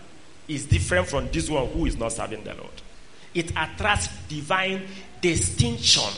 [0.47, 2.69] is different from this one who is not serving the Lord.
[3.33, 4.83] It attracts divine
[5.21, 6.09] distinction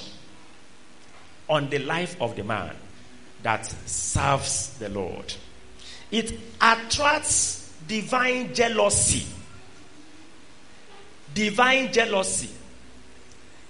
[1.50, 2.76] on the life of the man
[3.44, 5.34] that serves the Lord.
[6.12, 9.26] It attracts divine jealousy.
[11.34, 12.50] Divine jealousy.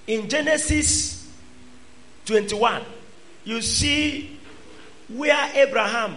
[0.07, 1.31] In Genesis
[2.25, 2.81] 21,
[3.45, 4.37] you see
[5.09, 6.15] where Abraham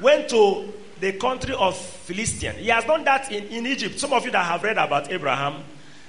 [0.00, 2.54] went to the country of Philistine.
[2.54, 3.98] He has done that in, in Egypt.
[3.98, 5.62] Some of you that have read about Abraham,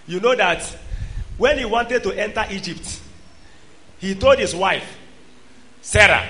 [0.08, 0.64] you know that
[1.38, 3.02] when he wanted to enter Egypt,
[4.04, 4.98] he told his wife,
[5.82, 6.28] Sarah,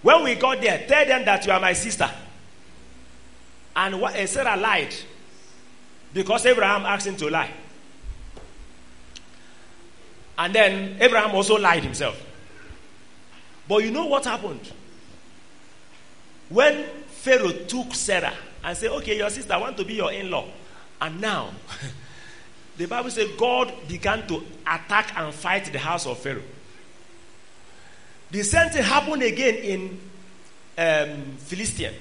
[0.00, 2.10] when we got there, tell them that you are my sister.
[3.76, 4.94] And eh, Sarah lied
[6.14, 7.50] because Abraham asked him to lie.
[10.38, 12.24] And then Abraham also lied himself.
[13.68, 14.72] But you know what happened?
[16.48, 18.32] When Pharaoh took Sarah
[18.64, 20.46] and said, Okay, your sister, I want to be your in law.
[21.02, 21.50] And now,
[22.78, 26.40] the Bible says God began to attack and fight the house of Pharaoh.
[28.30, 30.00] The same thing happened again in
[30.76, 31.94] um, Philistine.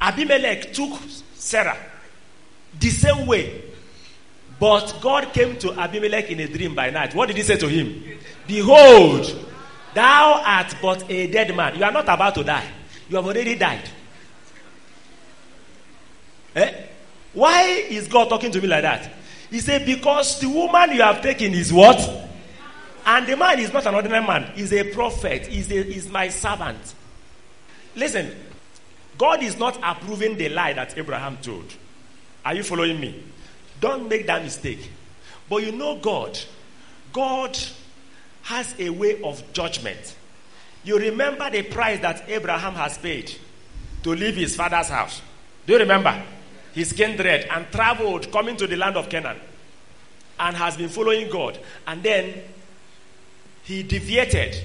[0.00, 1.00] Abimelech took
[1.34, 1.76] Sarah
[2.78, 3.62] the same way.
[4.60, 7.14] But God came to Abimelech in a dream by night.
[7.14, 8.18] What did he say to him?
[8.46, 9.46] Behold,
[9.94, 11.76] thou art but a dead man.
[11.76, 12.68] You are not about to die.
[13.08, 13.88] You have already died.
[16.56, 16.72] Eh?
[17.34, 19.12] Why is God talking to me like that?
[19.50, 22.27] He said, Because the woman you have taken is what?
[23.08, 26.28] And the man is not an ordinary man, he's a prophet, he's, a, he's my
[26.28, 26.94] servant.
[27.96, 28.30] Listen,
[29.16, 31.72] God is not approving the lie that Abraham told.
[32.44, 33.24] Are you following me?
[33.80, 34.90] Don't make that mistake.
[35.48, 36.38] But you know God.
[37.14, 37.58] God
[38.42, 40.14] has a way of judgment.
[40.84, 43.34] You remember the price that Abraham has paid
[44.02, 45.22] to leave his father's house.
[45.66, 46.22] Do you remember?
[46.74, 49.38] His kindred and traveled coming to the land of Canaan
[50.38, 51.58] and has been following God.
[51.86, 52.42] And then
[53.68, 54.64] he deviated.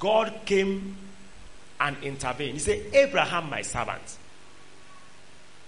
[0.00, 0.96] God came
[1.78, 2.54] and intervened.
[2.54, 4.16] He said, Abraham, my servant.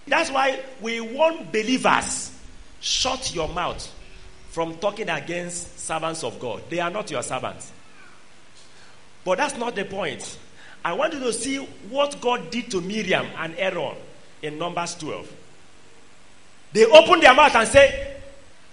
[0.07, 2.35] That's why we want believers
[2.81, 3.87] shut your mouth
[4.49, 6.63] from talking against servants of God.
[6.71, 7.71] They are not your servants.
[9.23, 10.39] But that's not the point.
[10.83, 11.59] I want you to see
[11.91, 13.95] what God did to Miriam and Aaron
[14.41, 15.31] in Numbers 12.
[16.73, 18.23] They opened their mouth and said,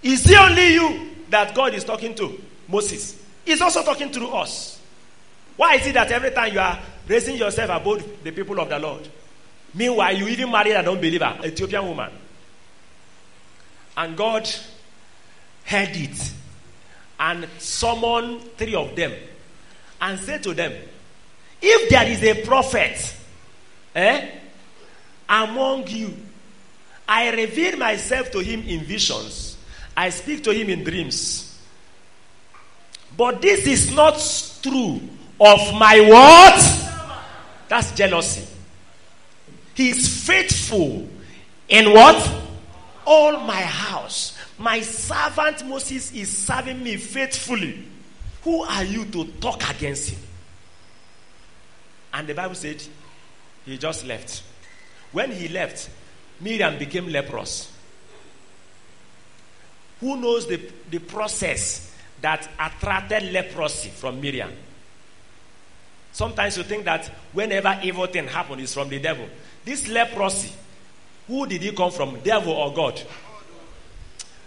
[0.02, 2.47] Is it only you that God is talking to?
[2.68, 3.20] Moses.
[3.44, 4.80] He's also talking to us.
[5.56, 8.78] Why is it that every time you are raising yourself above the people of the
[8.78, 9.08] Lord?
[9.74, 12.10] Meanwhile, you even married an unbeliever, Ethiopian woman.
[13.96, 14.48] And God
[15.64, 16.32] heard it
[17.18, 19.12] and summoned three of them
[20.00, 20.72] and said to them,
[21.60, 23.16] If there is a prophet
[23.94, 24.30] eh,
[25.28, 26.14] among you,
[27.08, 29.56] I reveal myself to him in visions,
[29.96, 31.47] I speak to him in dreams.
[33.18, 34.14] But this is not
[34.62, 35.00] true
[35.40, 37.68] of my what?
[37.68, 38.46] That's jealousy.
[39.74, 41.08] He is faithful
[41.68, 42.32] in what?
[43.04, 44.38] All my house.
[44.56, 47.82] My servant Moses is serving me faithfully.
[48.44, 50.20] Who are you to talk against him?
[52.14, 52.80] And the Bible said
[53.66, 54.44] he just left.
[55.10, 55.90] When he left,
[56.40, 57.72] Miriam became leprous.
[59.98, 61.87] Who knows the, the process
[62.20, 64.52] that attracted leprosy from Miriam?
[66.12, 69.28] Sometimes you think that whenever evil thing happens, it's from the devil.
[69.64, 70.52] This leprosy,
[71.26, 72.18] who did he come from?
[72.20, 73.00] Devil or God?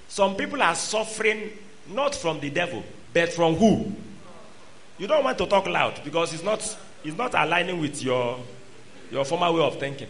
[0.08, 1.52] Some people are suffering
[1.88, 3.94] not from the devil, but from who?
[4.98, 6.60] You don't want to talk loud because it's not,
[7.04, 8.40] it's not aligning with your,
[9.10, 10.10] your former way of thinking.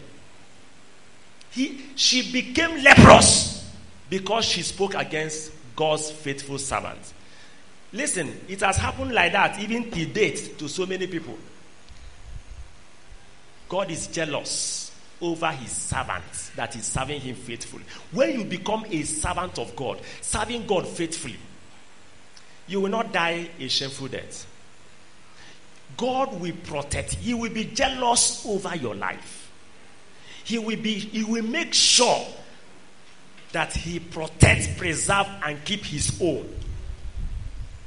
[1.50, 3.70] He, she became leprous
[4.10, 7.12] because she spoke against God's faithful servant.
[7.92, 11.36] Listen, it has happened like that even to date to so many people.
[13.68, 17.84] God is jealous over his servants that is serving him faithfully.
[18.10, 21.38] When you become a servant of God, serving God faithfully,
[22.66, 24.46] you will not die a shameful death.
[25.96, 27.14] God will protect.
[27.14, 29.50] He will be jealous over your life.
[30.44, 32.26] He will be he will make sure
[33.52, 36.48] that he protects, preserve, and keep his own.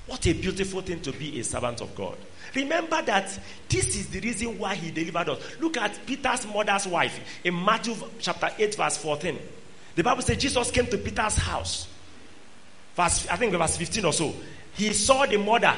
[0.07, 2.17] What a beautiful thing to be a servant of God.
[2.53, 3.37] Remember that
[3.67, 5.41] this is the reason why he delivered us.
[5.59, 9.37] Look at Peter's mother's wife in Matthew chapter 8, verse 14.
[9.95, 11.87] The Bible says Jesus came to Peter's house.
[12.95, 14.33] Verse, I think verse 15 or so.
[14.75, 15.73] He saw the mother,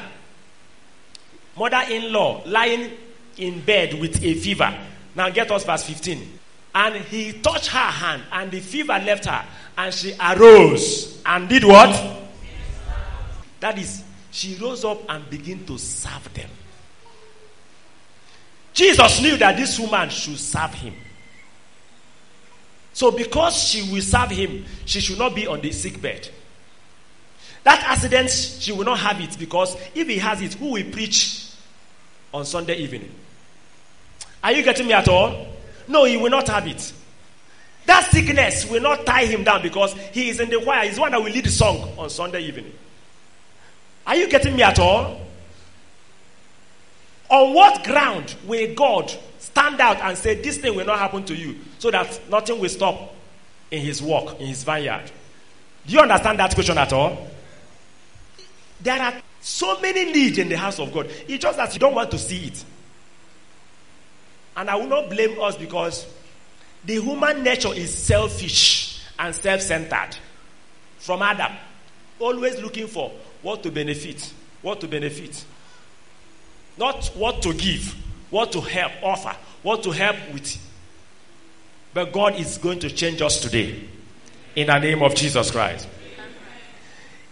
[1.56, 2.92] mother-in-law, lying
[3.38, 4.76] in bed with a fever.
[5.14, 6.38] Now get us verse 15.
[6.74, 9.44] And he touched her hand, and the fever left her,
[9.76, 12.28] and she arose and did what?
[13.60, 14.04] That is,
[14.38, 16.48] she rose up and began to serve them.
[18.72, 20.94] Jesus knew that this woman should serve him.
[22.92, 26.28] So, because she will serve him, she should not be on the sick bed.
[27.64, 31.50] That accident, she will not have it because if he has it, who will preach
[32.32, 33.10] on Sunday evening?
[34.44, 35.48] Are you getting me at all?
[35.88, 36.92] No, he will not have it.
[37.86, 40.84] That sickness will not tie him down because he is in the choir.
[40.84, 42.72] He's the one that will lead the song on Sunday evening.
[44.08, 45.20] Are you getting me at all?
[47.28, 51.36] On what ground will God stand out and say, This thing will not happen to
[51.36, 53.14] you, so that nothing will stop
[53.70, 55.12] in his work, in his vineyard?
[55.86, 57.28] Do you understand that question at all?
[58.80, 61.10] There are so many needs in the house of God.
[61.28, 62.64] It's just that you don't want to see it.
[64.56, 66.06] And I will not blame us because
[66.82, 70.16] the human nature is selfish and self centered.
[70.96, 71.52] From Adam,
[72.18, 73.12] always looking for
[73.42, 74.32] what to benefit,
[74.62, 75.44] what to benefit.
[76.76, 77.94] Not what to give,
[78.30, 80.56] what to help, offer, what to help with.
[81.92, 83.82] But God is going to change us today
[84.54, 85.88] in the name of Jesus Christ.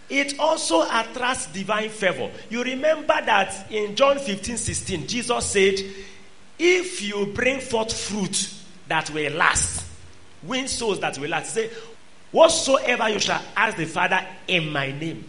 [0.09, 2.31] It also attracts divine favor.
[2.49, 5.75] You remember that in John 15 16, Jesus said,
[6.59, 8.53] If you bring forth fruit
[8.87, 9.85] that will last,
[10.45, 11.71] win souls that will last, say,
[12.31, 15.25] Whatsoever you shall ask the Father in my name,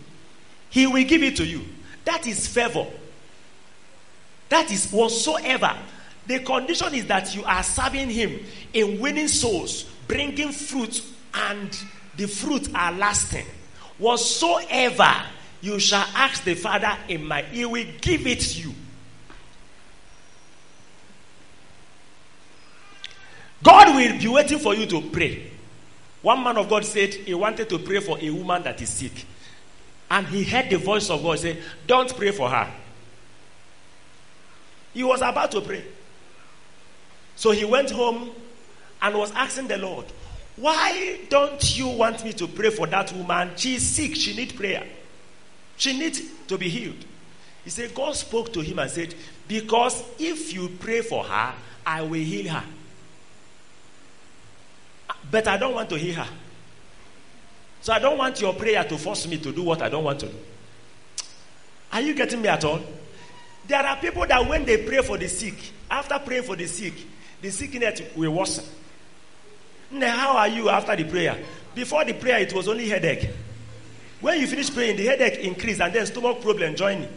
[0.77, 1.61] he will give it to you.
[2.05, 2.85] That is favor.
[4.49, 5.75] That is whatsoever.
[6.27, 11.01] The condition is that you are serving him in winning souls, bringing fruit,
[11.33, 11.75] and
[12.15, 13.47] the fruit are lasting.
[13.97, 15.11] Whatsoever
[15.61, 18.75] you shall ask the Father in my, He will give it to you.
[23.63, 25.49] God will be waiting for you to pray.
[26.21, 29.25] One man of God said he wanted to pray for a woman that is sick.
[30.09, 32.71] And he heard the voice of God say, Don't pray for her.
[34.93, 35.83] He was about to pray.
[37.35, 38.31] So he went home
[39.01, 40.05] and was asking the Lord,
[40.57, 43.51] why don't you want me to pray for that woman?
[43.55, 44.15] She is sick.
[44.15, 44.83] She needs prayer.
[45.77, 47.05] She needs to be healed.
[47.63, 49.13] He said, God spoke to him and said,
[49.47, 51.53] Because if you pray for her,
[51.85, 52.63] I will heal her.
[55.29, 56.27] But I don't want to heal her.
[57.81, 60.19] So I don't want your prayer to force me to do what I don't want
[60.21, 60.35] to do.
[61.91, 62.81] Are you getting me at all?
[63.67, 65.55] There are people that when they pray for the sick,
[65.89, 66.93] after praying for the sick,
[67.41, 68.65] the sickness will worsen.
[69.91, 71.37] Now, how are you after the prayer?
[71.73, 73.29] Before the prayer, it was only headache.
[74.19, 77.09] When you finish praying, the headache increased and then stomach problem joining.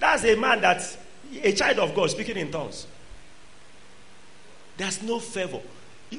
[0.00, 0.96] That's a man that's
[1.42, 2.86] a child of God speaking in tongues.
[4.76, 5.60] There's no favor.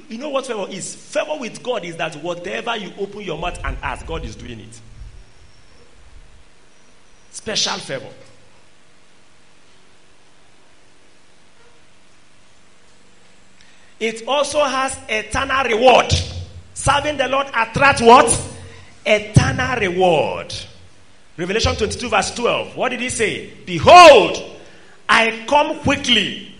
[0.09, 0.95] You, know what favor is?
[0.95, 4.59] Favor with God is that whatever you open your mouth and ask, God is doing
[4.59, 4.81] it.
[7.31, 8.09] Special favor.
[13.99, 16.13] It also has eternal reward.
[16.73, 18.53] Serving the Lord attracts what?
[19.05, 20.53] Eternal reward.
[21.37, 22.75] Revelation 22 verse 12.
[22.75, 23.51] What did he say?
[23.65, 24.57] Behold,
[25.07, 26.53] I come quickly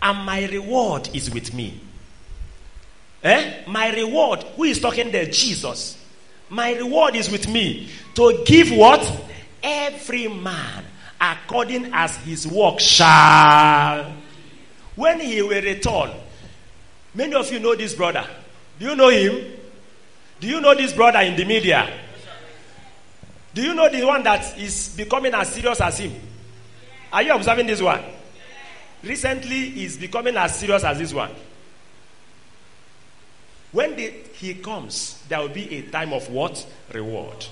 [0.00, 1.80] and my reward is with me.
[3.22, 3.62] Eh?
[3.66, 4.42] My reward.
[4.56, 5.26] Who is talking there?
[5.26, 5.98] Jesus.
[6.48, 9.28] My reward is with me to give what?
[9.62, 10.84] Every man
[11.20, 14.12] according as his work shall.
[14.96, 16.10] When he will return,
[17.14, 18.26] Many of you know this brother.
[18.78, 19.44] Do you know him?
[20.40, 21.88] Do you know this brother in the media?
[23.54, 26.12] Do you know the one that is becoming as serious as him?
[27.12, 28.00] Are you observing this one?
[29.02, 31.30] Recently, he's becoming as serious as this one.
[33.72, 36.64] When he comes, there will be a time of what?
[36.92, 37.46] Reward.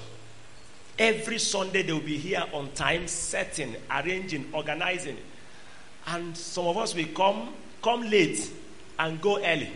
[0.98, 5.16] Every Sunday, they will be here on time, setting, arranging, organizing.
[6.06, 8.50] And some of us will come, come late,
[8.98, 9.70] and go early.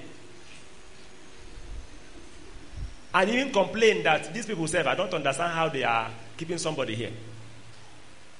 [3.14, 6.94] And even complain that these people say, I don't understand how they are keeping somebody
[6.94, 7.12] here.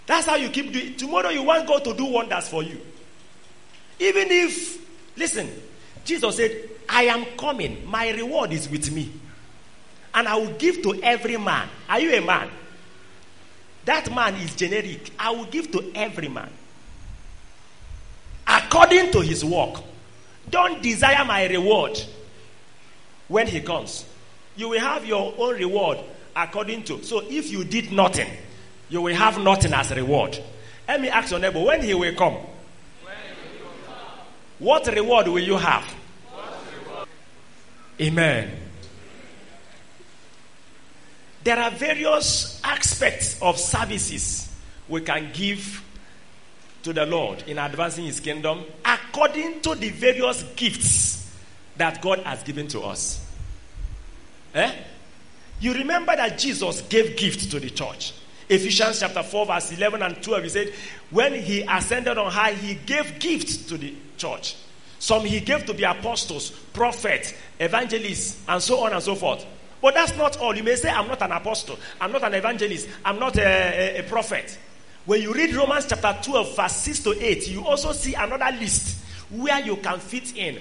[0.04, 0.96] That's how you keep doing.
[0.96, 2.78] Tomorrow you want God to do wonders for you.
[3.98, 5.48] Even if, listen,
[6.04, 7.86] Jesus said, I am coming.
[7.88, 9.10] My reward is with me.
[10.14, 11.68] and I will give to every man.
[11.88, 12.48] Are you a man?
[13.84, 15.10] That man is generic.
[15.18, 16.50] I will give to every man
[18.46, 19.80] according to his work.
[20.48, 22.00] Don't desire my reward
[23.28, 24.04] when he comes.
[24.56, 25.98] You will have your own reward
[26.36, 27.02] according to.
[27.02, 28.28] So if you did nothing,
[28.88, 30.38] you will have nothing as reward.
[30.86, 32.36] Let me ask your neighbor when he will come.
[34.58, 35.84] What reward will you have?
[38.00, 38.50] Amen.
[41.44, 44.50] There are various aspects of services
[44.88, 45.82] we can give
[46.82, 51.30] to the Lord in advancing His kingdom according to the various gifts
[51.76, 53.24] that God has given to us.
[54.54, 54.72] Eh?
[55.60, 58.12] You remember that Jesus gave gifts to the church.
[58.48, 60.72] Ephesians chapter 4, verse 11 and 12, he said,
[61.10, 64.56] When he ascended on high, he gave gifts to the church.
[65.04, 69.44] Some he gave to the apostles, prophets, evangelists, and so on and so forth.
[69.82, 70.56] But that's not all.
[70.56, 74.00] You may say, I'm not an apostle, I'm not an evangelist, I'm not a, a,
[74.00, 74.58] a prophet.
[75.04, 79.04] When you read Romans chapter 12, verse 6 to 8, you also see another list
[79.28, 80.58] where you can fit in.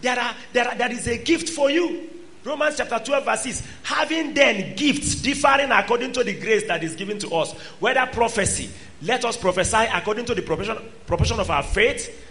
[0.00, 2.10] There, are, there, are, there is a gift for you.
[2.42, 3.62] Romans chapter 12, verse 6.
[3.84, 8.70] Having then gifts differing according to the grace that is given to us, whether prophecy,
[9.02, 12.24] let us prophesy according to the proportion, proportion of our faith,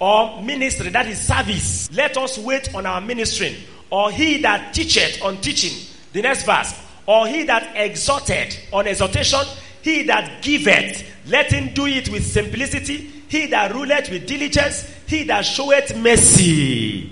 [0.00, 1.90] or ministry, that is service.
[1.92, 3.56] Let us wait on our ministry,
[3.90, 5.86] or he that teacheth on teaching.
[6.12, 6.74] The next verse.
[7.06, 9.40] Or he that exhorted on exhortation,
[9.82, 12.96] he that giveth, let him do it with simplicity.
[13.28, 17.10] He that ruleth with diligence, he that showeth mercy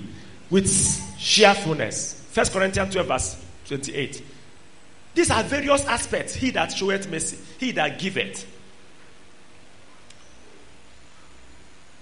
[0.50, 0.68] with
[1.18, 2.24] cheerfulness.
[2.30, 4.22] First Corinthians 12, verse 28.
[5.14, 6.34] These are various aspects.
[6.34, 8.46] He that showeth mercy, he that giveth.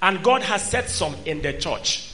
[0.02, 2.12] And God has set some in the church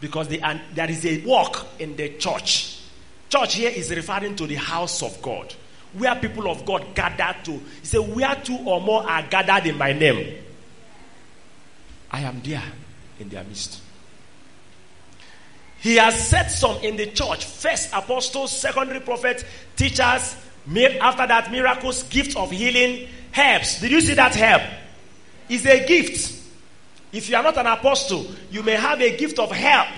[0.00, 0.40] because the,
[0.74, 2.80] there is a work in the church.
[3.28, 5.54] Church here is referring to the house of God
[5.94, 7.52] where people of God gather to.
[7.52, 10.38] He said, Where two or more are gathered in my name,
[12.10, 12.62] I am there
[13.20, 13.80] in their midst.
[15.80, 19.44] He has set some in the church first apostles, secondary prophets,
[19.76, 20.36] teachers,
[21.00, 23.80] after that, miracles, gift of healing, helps.
[23.80, 24.62] Did you see that help?
[25.48, 26.41] It's a gift.
[27.12, 29.88] If you are not an apostle, you may have a gift of help.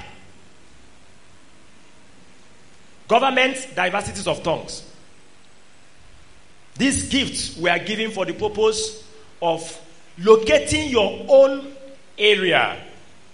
[3.06, 4.90] Government, diversities of tongues.
[6.76, 9.04] These gifts were given for the purpose
[9.40, 9.80] of
[10.18, 11.72] locating your own
[12.18, 12.76] area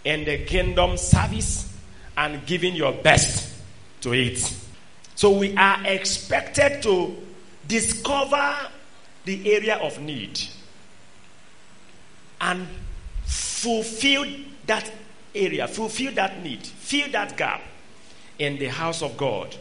[0.04, 1.72] in the kingdom service
[2.16, 3.54] and giving your best
[4.02, 4.54] to it.
[5.14, 7.16] So we are expected to
[7.66, 8.56] discover
[9.24, 10.40] the area of need
[12.40, 12.66] and
[13.60, 14.24] fulfill
[14.66, 14.90] that
[15.34, 17.60] area, fulfill that need, fill that gap
[18.38, 19.54] in the house of God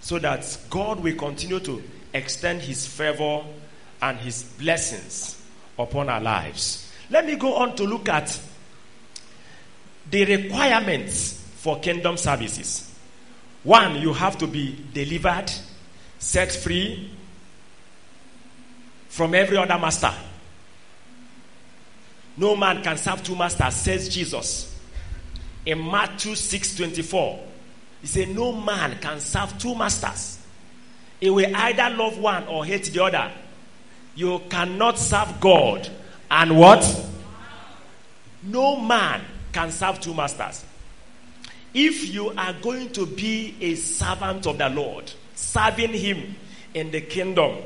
[0.00, 1.82] so that God will continue to
[2.14, 3.42] extend his favor
[4.00, 5.42] and his blessings
[5.78, 6.90] upon our lives.
[7.10, 8.40] Let me go on to look at
[10.10, 12.90] the requirements for kingdom services.
[13.64, 15.52] One, you have to be delivered,
[16.18, 17.10] set free
[19.08, 20.14] from every other master.
[22.36, 24.74] No man can serve two masters, says Jesus.
[25.64, 27.40] In Matthew 6 24,
[28.02, 30.38] he said, No man can serve two masters.
[31.18, 33.32] He will either love one or hate the other.
[34.14, 35.88] You cannot serve God
[36.30, 37.06] and what?
[38.42, 39.22] No man
[39.52, 40.64] can serve two masters.
[41.74, 46.36] If you are going to be a servant of the Lord, serving Him
[46.74, 47.56] in the kingdom,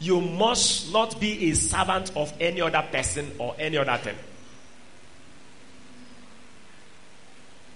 [0.00, 4.16] you must not be a servant of any other person or any other thing.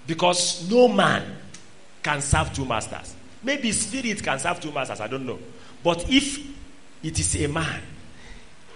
[0.06, 1.36] Because no man
[2.02, 3.14] can serve two masters.
[3.42, 5.38] Maybe spirit can serve two masters, I don't know.
[5.82, 6.38] But if
[7.02, 7.80] it is a man,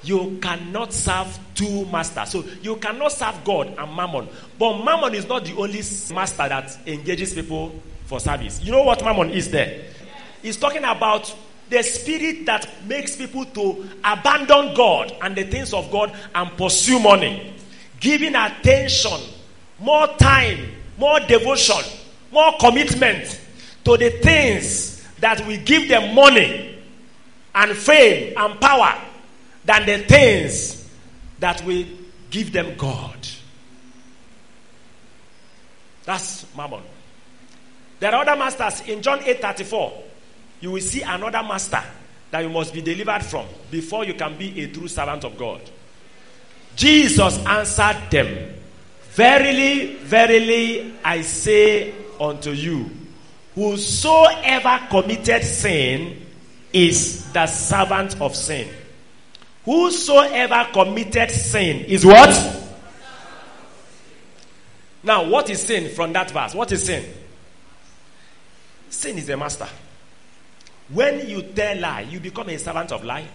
[0.03, 2.31] you cannot serve two masters.
[2.31, 4.29] So you cannot serve God and mammon.
[4.59, 5.83] But mammon is not the only
[6.15, 7.75] master that engages people
[8.05, 8.63] for service.
[8.63, 9.83] You know what mammon is there?
[10.43, 11.35] He's talking about
[11.71, 16.99] the spirit that makes people to abandon God and the things of God and pursue
[16.99, 17.55] money.
[18.01, 19.21] Giving attention,
[19.79, 21.83] more time, more devotion,
[22.31, 23.41] more commitment
[23.85, 26.79] to the things that will give them money
[27.55, 29.01] and fame and power
[29.65, 30.89] than the things
[31.39, 31.85] that will
[32.31, 33.17] give them God.
[36.05, 36.83] That's mammon.
[38.01, 40.03] There are other masters in John 8 34.
[40.65, 41.83] You will see another master
[42.31, 45.61] that you must be delivered from before you can be a true servant of God.
[46.75, 48.55] Jesus answered them,
[49.11, 52.89] Verily, verily, I say unto you,
[53.55, 56.25] Whosoever committed sin
[56.73, 58.67] is the servant of sin.
[59.67, 62.31] Whosoever committed sin is what?
[65.03, 66.55] Now, what is sin from that verse?
[66.55, 67.05] What is sin?
[68.89, 69.69] Sin is a master.
[70.89, 73.27] When you tell lie, you become a servant of lie.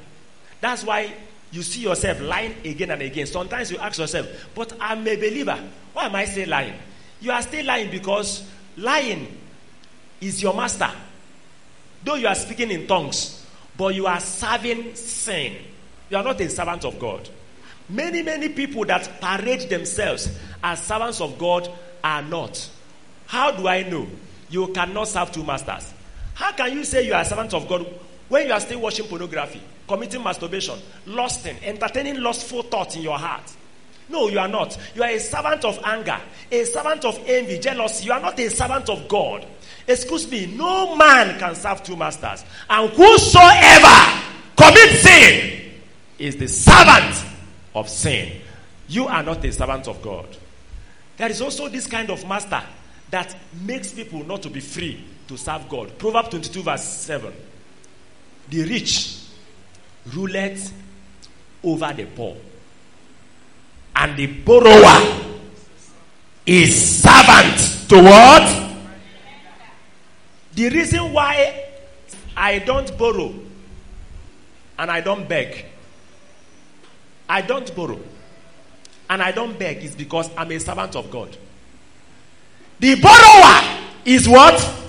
[0.62, 1.14] That's why
[1.52, 3.26] you see yourself lying again and again.
[3.26, 5.58] Sometimes you ask yourself, but I'm a believer.
[5.94, 6.76] Why am I still lying?
[7.22, 8.48] You are still lying because
[8.78, 9.28] lying
[10.22, 10.92] is your master.
[12.04, 13.46] Though you are speaking in tongues,
[13.76, 15.56] but you are serving sin.
[16.10, 17.28] You are not a servant of God.
[17.90, 20.30] Many, many people that parade themselves
[20.64, 21.70] as servants of God
[22.04, 22.70] are not.
[23.26, 24.08] How do I know?
[24.50, 25.94] You cannot serve two masters.
[26.40, 27.86] How can you say you are a servant of God
[28.30, 33.44] when you are still watching pornography, committing masturbation, lusting, entertaining lustful thoughts in your heart?
[34.08, 34.78] No, you are not.
[34.96, 36.18] You are a servant of anger,
[36.50, 38.06] a servant of envy, jealousy.
[38.06, 39.46] You are not a servant of God.
[39.86, 42.46] Excuse me, no man can serve two masters.
[42.70, 44.24] And whosoever
[44.56, 45.72] commits sin
[46.20, 47.22] is the servant
[47.76, 48.40] of sin.
[48.88, 50.26] You are not a servant of God.
[51.18, 52.64] There is also this kind of master
[53.12, 55.96] that makes people not to be free to serve God.
[56.00, 57.32] Proverbs 22, verse 7.
[58.50, 59.20] The rich
[60.12, 60.74] ruleth
[61.64, 62.36] over the poor
[63.96, 65.38] and the borrower
[66.48, 68.80] is servant to what?
[70.54, 71.66] The reason why
[72.36, 73.32] I don't borrow
[74.80, 75.64] and I don't beg,
[77.30, 78.00] I don't borrow
[79.12, 81.38] and I don't beg is because I'm a servant of God.
[82.80, 84.88] The borrower is what?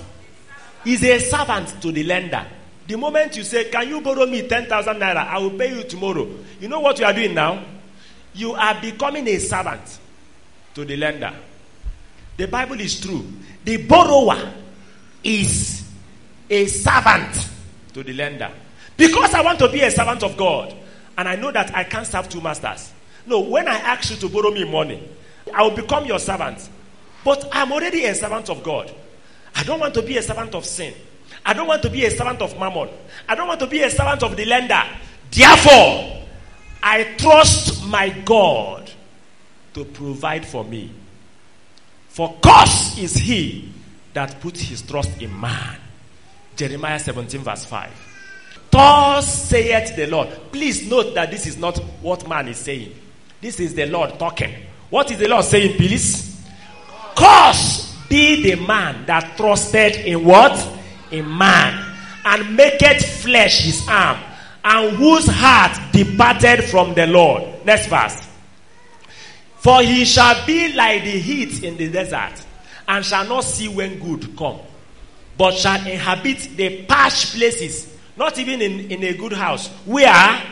[0.84, 2.46] Is a servant to the lender.
[2.86, 5.26] The moment you say, Can you borrow me 10,000 naira?
[5.28, 6.26] I will pay you tomorrow.
[6.60, 7.62] You know what you are doing now?
[8.34, 9.98] you are becoming a servant
[10.74, 11.32] to the lender.
[12.36, 13.24] The Bible is true.
[13.64, 14.52] The borrower
[15.22, 15.86] is
[16.48, 17.48] a servant
[17.92, 18.50] to the lender.
[18.96, 20.74] Because I want to be a servant of God
[21.18, 22.92] and I know that I can't serve two masters.
[23.26, 25.06] No, when I ask you to borrow me money,
[25.54, 26.68] I will become your servant.
[27.24, 28.94] But I'm already a servant of God.
[29.54, 30.94] I don't want to be a servant of sin.
[31.44, 32.88] I don't want to be a servant of mammon.
[33.28, 34.82] I don't want to be a servant of the lender.
[35.30, 36.26] Therefore,
[36.82, 38.90] I trust my God
[39.74, 40.92] to provide for me.
[42.08, 43.72] For cause is he
[44.12, 45.76] that puts his trust in man.
[46.56, 47.90] Jeremiah 17, verse 5.
[48.70, 50.28] Thus saith the Lord.
[50.52, 52.94] Please note that this is not what man is saying.
[53.40, 54.54] This is the Lord talking.
[54.90, 56.44] What is the Lord saying, please?
[57.16, 60.78] Cause be the man that trusted in what?
[61.10, 61.96] In man.
[62.26, 64.18] And maketh flesh his arm
[64.62, 67.64] and whose heart departed from the Lord.
[67.64, 68.28] Next verse.
[69.56, 72.32] For he shall be like the heat in the desert,
[72.88, 74.58] and shall not see when good come,
[75.36, 79.68] but shall inhabit the parched places, not even in, in a good house.
[79.84, 80.42] Where?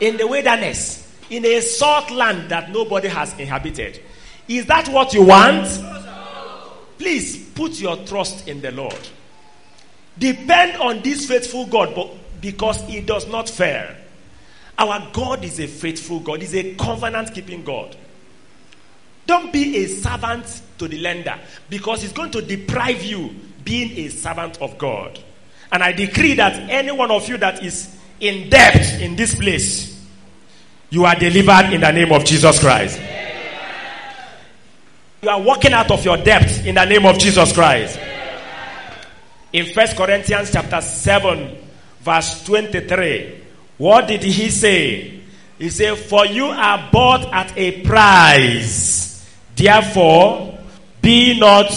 [0.00, 4.02] In the wilderness, in a salt land that nobody has inhabited.
[4.46, 5.66] Is that what you want?
[7.00, 8.98] Please put your trust in the Lord.
[10.18, 12.10] Depend on this faithful God,
[12.42, 13.96] because he does not fail.
[14.78, 17.96] Our God is a faithful God, He's a covenant keeping God.
[19.26, 21.38] Don't be a servant to the lender
[21.70, 23.30] because he's going to deprive you
[23.64, 25.18] being a servant of God.
[25.70, 30.04] And I decree that any one of you that is in debt in this place,
[30.90, 32.98] you are delivered in the name of Jesus Christ.
[35.22, 37.98] You are walking out of your debt in the name of Jesus Christ.
[39.52, 41.58] In First Corinthians chapter 7,
[42.00, 43.44] verse 23.
[43.76, 45.20] What did he say?
[45.58, 49.28] He said, For you are bought at a price.
[49.54, 50.58] Therefore,
[51.02, 51.70] be not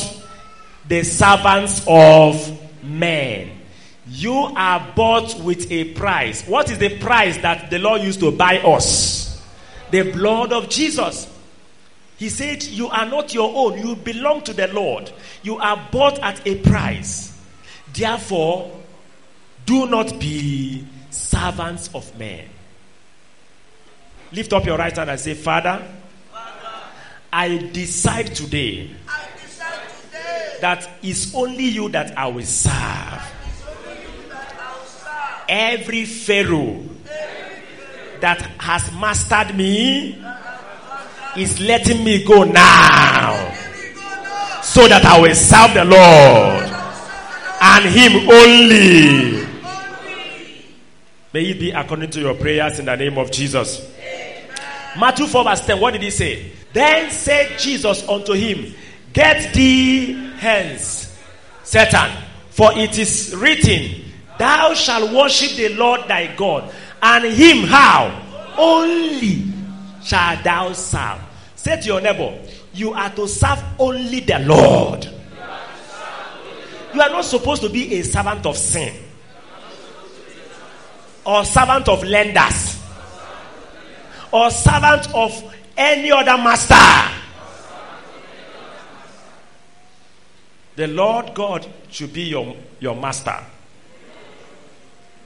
[0.88, 3.52] the servants of men.
[4.08, 6.48] You are bought with a price.
[6.48, 9.42] What is the price that the Lord used to buy us?
[9.92, 11.33] The blood of Jesus.
[12.24, 13.78] He said, You are not your own.
[13.86, 15.12] You belong to the Lord.
[15.42, 17.38] You are bought at a price.
[17.94, 18.72] Therefore,
[19.66, 22.46] do not be servants of men.
[24.32, 25.86] Lift up your right hand and say, Father,
[26.32, 26.70] Father
[27.34, 33.22] I, decide today, I decide today that it's only you that I will serve.
[35.50, 36.84] Every Pharaoh
[38.22, 40.24] that has mastered me
[41.38, 43.54] is letting me go now
[44.62, 46.64] so that I will serve the Lord
[47.62, 49.44] and Him only.
[51.34, 53.92] May it be according to your prayers in the name of Jesus.
[55.00, 55.80] Matthew 4, verse 10.
[55.80, 56.52] What did he say?
[56.74, 58.74] Then said Jesus unto him,
[59.12, 61.20] Get thee hence,
[61.64, 62.12] Satan,
[62.50, 64.04] For it is written,
[64.38, 68.22] Thou shalt worship the Lord thy God, and him how?
[68.58, 69.53] Only
[70.04, 71.20] shalt thou serve.
[71.56, 72.38] Say to your neighbor,
[72.74, 75.06] You are to serve only the Lord.
[76.94, 78.94] You are not supposed to be a servant of sin
[81.26, 82.80] or servant of lenders
[84.32, 87.20] or servant of any other master.
[90.76, 93.38] The Lord God should be your, your master.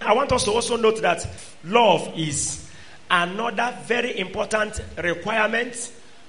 [0.01, 1.25] I want us to also note that
[1.63, 2.66] love is
[3.09, 5.75] another very important requirement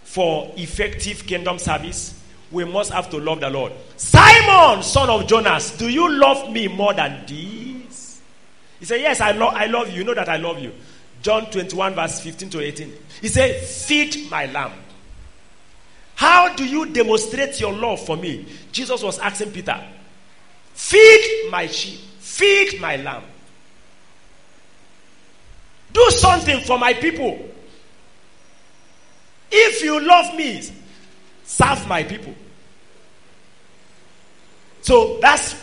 [0.04, 2.14] for effective kingdom service.
[2.50, 3.72] We must have to love the Lord.
[3.96, 8.20] Simon, son of Jonas, do you love me more than this?
[8.78, 9.98] He said, Yes, I, lo- I love you.
[9.98, 10.72] You know that I love you.
[11.20, 12.92] John 21, verse 15 to 18.
[13.20, 14.72] He said, Feed my lamb.
[16.14, 18.46] How do you demonstrate your love for me?
[18.72, 19.78] Jesus was asking Peter,
[20.74, 23.24] Feed my sheep, feed my lamb.
[25.98, 27.44] Do something for my people.
[29.50, 30.62] If you love me,
[31.42, 32.36] serve my people.
[34.82, 35.60] So that's,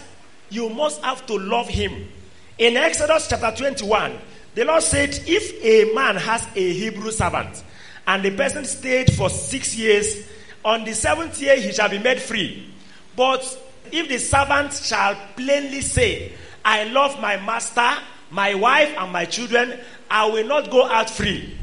[0.49, 2.09] you must have to love him.
[2.57, 4.17] In Exodus chapter 21,
[4.55, 7.63] the Lord said, if a man has a Hebrew servant
[8.05, 10.27] and the person stayed for six years,
[10.65, 12.73] on the seventh year he shall be made free.
[13.15, 13.41] But
[13.89, 16.33] if the servant shall plainly say,
[16.65, 18.01] I love my master,
[18.35, 19.79] my wife, and my children,
[20.11, 21.57] I will not go out free.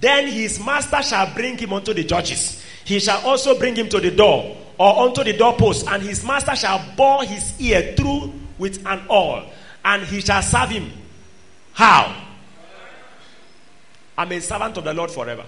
[0.00, 2.64] Then his master shall bring him unto the judges.
[2.84, 6.56] He shall also bring him to the door or unto the doorpost, and his master
[6.56, 9.44] shall bore his ear through with an awl,
[9.84, 10.90] and he shall serve him.
[11.74, 12.16] How?
[14.16, 15.44] I'm a servant of the Lord forever.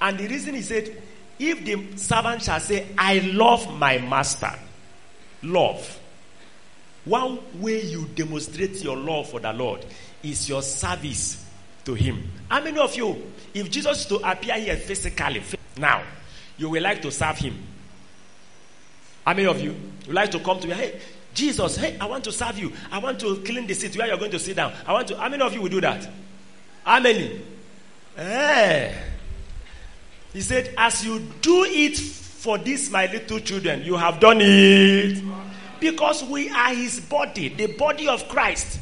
[0.00, 1.00] And the reason he said,
[1.38, 4.52] if the servant shall say, I love my master,
[5.44, 5.97] love.
[7.08, 9.84] One way you demonstrate your love for the Lord
[10.22, 11.42] is your service
[11.86, 12.30] to Him.
[12.50, 15.42] How many of you, if Jesus to appear here physically
[15.78, 16.02] now,
[16.58, 17.56] you will like to serve Him?
[19.24, 19.74] How many of you
[20.06, 20.74] would like to come to me?
[20.74, 21.00] Hey,
[21.32, 22.72] Jesus, hey, I want to serve you.
[22.90, 24.74] I want to clean the seat where you're going to sit down.
[24.86, 25.16] I want to.
[25.16, 26.06] How many of you will do that?
[26.84, 27.40] How many?
[28.16, 28.94] Hey.
[30.34, 35.22] He said, As you do it for these my little children, you have done it.
[35.80, 38.80] Because we are his body, the body of Christ.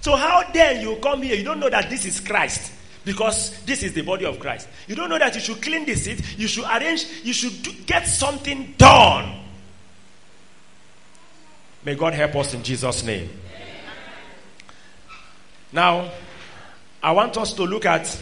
[0.00, 1.36] So, how dare you come here?
[1.36, 2.72] You don't know that this is Christ.
[3.04, 4.68] Because this is the body of Christ.
[4.86, 7.72] You don't know that you should clean the seat, you should arrange, you should do,
[7.84, 9.40] get something done.
[11.84, 13.28] May God help us in Jesus' name.
[15.72, 16.10] Now,
[17.02, 18.16] I want us to look at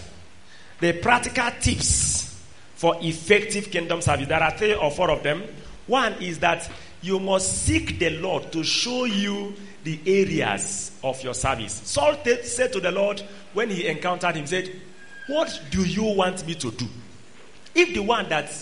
[0.80, 2.42] the practical tips
[2.76, 4.28] for effective kingdom service.
[4.28, 5.42] There are three or four of them.
[5.86, 6.70] One is that
[7.02, 11.72] you must seek the Lord to show you the areas of your service.
[11.72, 13.22] Saul t- said to the Lord
[13.54, 14.70] when he encountered him, said,
[15.28, 16.86] What do you want me to do?
[17.74, 18.52] If the one that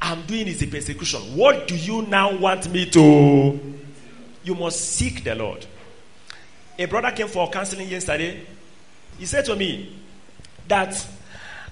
[0.00, 3.60] I'm doing is a persecution, what do you now want me to?
[4.44, 5.66] You must seek the Lord.
[6.78, 8.44] A brother came for counseling yesterday.
[9.18, 10.00] He said to me
[10.68, 11.06] that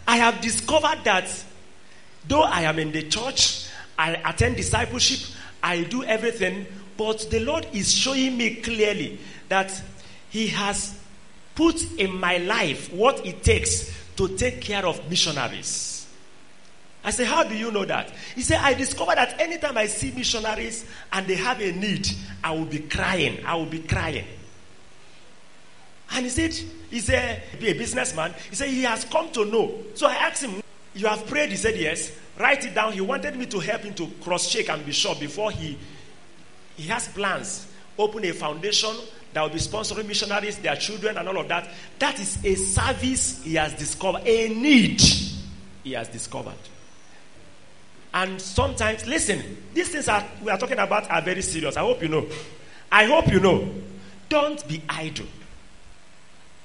[0.07, 1.45] I have discovered that
[2.29, 3.67] though I am in the church,
[3.99, 9.83] I attend discipleship, I do everything, but the Lord is showing me clearly that
[10.31, 10.99] He has
[11.55, 16.07] put in my life what it takes to take care of missionaries.
[17.03, 18.13] I said, How do you know that?
[18.35, 22.09] He said, I discovered that anytime I see missionaries and they have a need,
[22.45, 23.45] I will be crying.
[23.45, 24.27] I will be crying.
[26.13, 26.53] And he said,
[26.91, 28.35] He's a, be a businessman.
[28.51, 29.75] He said, He has come to know.
[29.95, 30.63] So I asked him,
[30.95, 31.51] You have prayed?
[31.51, 32.13] He said, Yes.
[32.39, 32.93] Write it down.
[32.95, 35.79] He wanted me to help him to cross check and be sure before he
[36.77, 37.67] he has plans.
[37.99, 38.97] Open a foundation
[39.35, 41.69] that will be sponsoring missionaries, their children, and all of that.
[41.99, 45.03] That is a service he has discovered, a need
[45.85, 46.55] he has discovered.
[48.13, 51.77] And sometimes, listen, these things are we are talking about are very serious.
[51.77, 52.27] I hope you know.
[52.91, 53.69] I hope you know.
[54.29, 55.27] Don't be idle.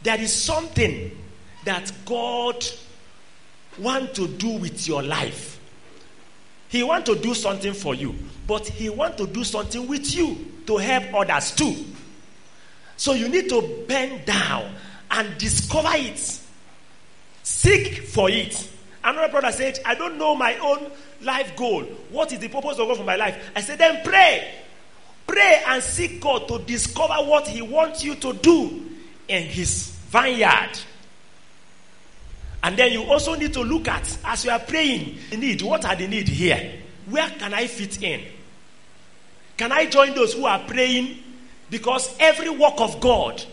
[0.02, 1.12] There is something
[1.66, 2.64] that God
[3.80, 5.60] want to do with your life.
[6.70, 8.16] He want to do something for you,
[8.48, 11.76] but he want to do something with you to help others too.
[12.98, 14.74] So you need to bend down
[15.12, 16.40] and discover it.
[17.44, 18.70] Seek for it.
[19.04, 20.90] Another brother said, I don't know my own
[21.22, 21.84] life goal.
[22.10, 23.52] What is the purpose of God for my life?
[23.56, 24.52] I said, then pray.
[25.28, 28.90] Pray and seek God to discover what He wants you to do
[29.28, 30.72] in His vineyard.
[32.66, 35.62] And then you also need to look at, as you are praying, the need.
[35.62, 36.82] What are the need here?
[37.08, 38.24] Where can I fit in?
[39.56, 41.20] Can I join those who are praying?
[41.70, 43.44] Because every work of God,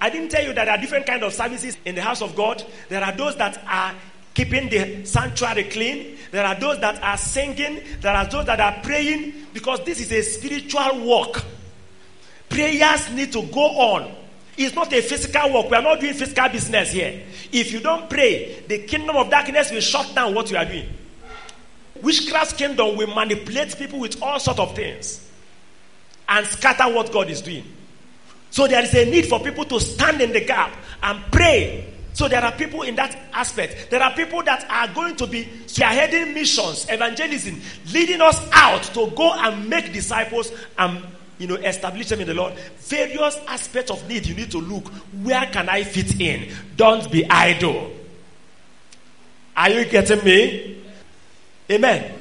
[0.00, 2.34] I didn't tell you that there are different kind of services in the house of
[2.34, 2.64] God.
[2.88, 3.94] There are those that are
[4.34, 6.18] keeping the sanctuary clean.
[6.32, 7.84] There are those that are singing.
[8.00, 11.40] There are those that are praying because this is a spiritual work.
[12.48, 14.25] Prayers need to go on.
[14.56, 15.70] It's not a physical work.
[15.70, 17.22] We are not doing physical business here.
[17.52, 20.88] If you don't pray, the kingdom of darkness will shut down what you are doing.
[22.02, 25.28] Witchcraft's kingdom will manipulate people with all sorts of things
[26.28, 27.64] and scatter what God is doing.
[28.50, 31.92] So there is a need for people to stand in the gap and pray.
[32.12, 33.90] So there are people in that aspect.
[33.90, 37.60] There are people that are going to be spearheading missions, evangelism,
[37.92, 41.04] leading us out to go and make disciples and
[41.38, 42.54] you know establish them in the Lord.
[42.78, 44.88] Various aspects of need you need to look.
[45.22, 46.52] Where can I fit in?
[46.76, 47.92] Don't be idle.
[49.56, 50.82] Are you getting me?
[51.70, 52.12] Amen.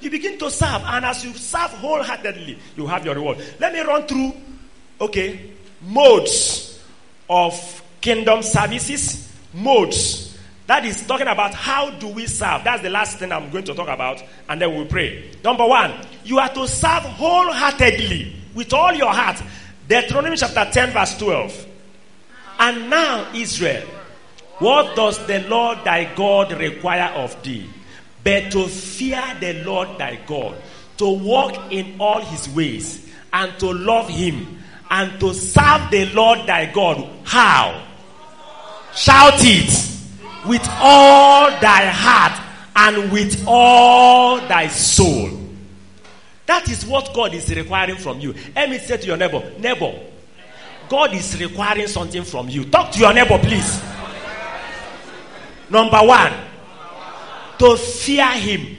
[0.00, 3.38] You begin to serve, and as you serve wholeheartedly, you have your reward.
[3.58, 4.34] Let me run through,
[5.00, 6.84] okay, modes
[7.30, 9.32] of kingdom services.
[9.54, 10.36] Modes.
[10.66, 12.64] That is talking about how do we serve.
[12.64, 15.30] That's the last thing I'm going to talk about, and then we'll pray.
[15.44, 15.94] Number one,
[16.24, 19.42] you are to serve wholeheartedly with all your heart.
[19.88, 21.66] Deuteronomy chapter 10, verse 12.
[22.58, 23.86] And now, Israel,
[24.58, 27.68] what does the Lord thy God require of thee?
[28.22, 30.56] But to fear the Lord thy God,
[30.98, 36.46] to walk in all his ways, and to love him, and to serve the Lord
[36.46, 37.08] thy God.
[37.24, 37.86] How?
[38.94, 39.90] Shout it
[40.46, 42.40] with all thy heart
[42.76, 45.43] and with all thy soul.
[46.46, 48.34] That is what God is requiring from you.
[48.54, 49.94] Let me say to your neighbor, neighbor,
[50.88, 52.64] God is requiring something from you.
[52.66, 53.82] Talk to your neighbor, please.
[55.70, 56.32] Number one,
[57.58, 58.76] to fear Him,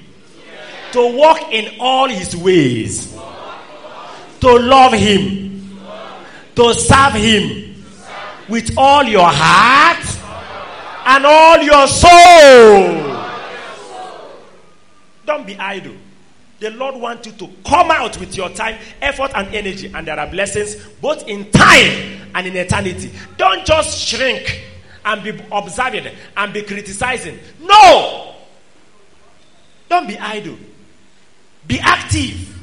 [0.92, 3.14] to walk in all His ways,
[4.42, 5.80] to love Him,
[6.56, 7.84] to serve Him
[8.48, 10.06] with all your heart
[11.08, 13.16] and all your soul.
[15.26, 15.96] Don't be idle.
[16.66, 20.20] The Lord wants you to come out with your time, effort, and energy, and there
[20.20, 23.12] are blessings both in time and in eternity.
[23.38, 24.64] Don't just shrink
[25.06, 27.38] and be observing and be criticizing.
[27.62, 28.34] No!
[29.90, 30.58] Don't be idle.
[31.68, 32.60] Be active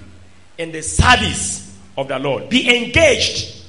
[0.58, 2.48] in the service of the Lord.
[2.48, 3.64] Be engaged.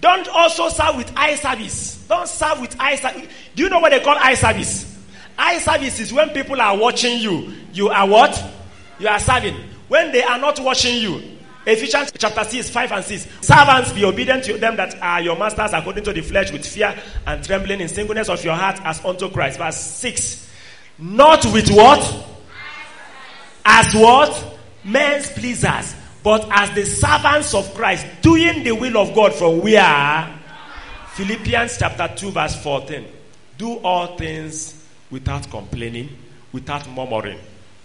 [0.00, 2.06] Don't also serve with eye service.
[2.08, 3.28] Don't serve with eye service.
[3.54, 4.98] Do you know what they call eye service?
[5.36, 7.52] Eye service is when people are watching you.
[7.74, 8.42] You are what?
[9.02, 9.56] You are serving.
[9.88, 11.20] When they are not watching you.
[11.66, 13.28] Ephesians chapter 6, 5 and 6.
[13.40, 16.94] Servants, be obedient to them that are your masters according to the flesh with fear
[17.26, 19.58] and trembling in singleness of your heart as unto Christ.
[19.58, 20.50] Verse 6.
[21.00, 22.26] Not with what?
[23.64, 24.58] As what?
[24.84, 25.96] Men's pleasers.
[26.22, 30.40] But as the servants of Christ, doing the will of God from where?
[31.14, 33.04] Philippians chapter 2, verse 14.
[33.58, 34.80] Do all things
[35.10, 36.08] without complaining,
[36.52, 37.40] without murmuring.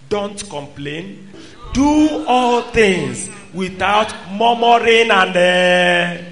[0.10, 1.30] Don't complain.
[1.74, 6.24] Do all things without murmuring and uh,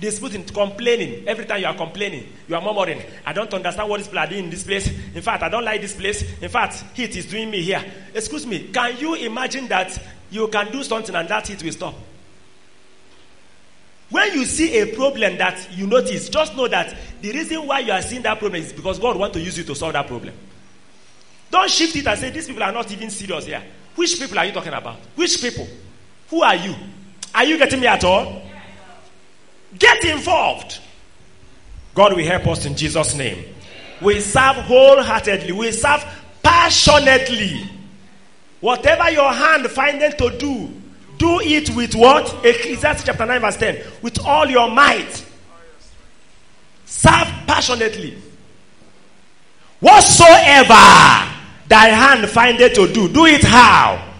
[0.00, 1.26] disputing, complaining.
[1.26, 3.02] Every time you are complaining, you are murmuring.
[3.24, 4.88] I don't understand what is doing in this place.
[4.88, 6.22] In fact, I don't like this place.
[6.40, 7.84] In fact, heat is doing me here.
[8.14, 9.98] Excuse me, can you imagine that
[10.30, 11.94] you can do something and that heat will stop?
[14.08, 17.92] When you see a problem that you notice, just know that the reason why you
[17.92, 20.32] are seeing that problem is because God wants to use you to solve that problem.
[21.56, 23.62] Don't shift it and say, These people are not even serious here.
[23.94, 24.98] Which people are you talking about?
[25.14, 25.66] Which people?
[26.28, 26.74] Who are you?
[27.34, 28.42] Are you getting me at all?
[29.78, 30.80] Get involved.
[31.94, 33.42] God will help us in Jesus' name.
[34.02, 36.04] We serve wholeheartedly, we serve
[36.42, 37.70] passionately.
[38.60, 40.70] Whatever your hand findeth to do,
[41.16, 42.44] do it with what?
[42.44, 43.82] Ecclesiastes chapter 9, verse 10.
[44.02, 45.24] With all your might.
[46.84, 48.18] Serve passionately.
[49.80, 51.32] Whatsoever
[51.68, 54.14] thy hand findeth to do, do it how?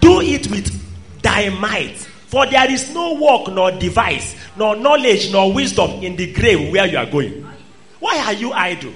[0.00, 1.96] Do it with thy might.
[2.34, 6.86] For there is no work, nor device, nor knowledge, nor wisdom in the grave where
[6.86, 7.46] you are going.
[8.00, 8.92] Why are you idle?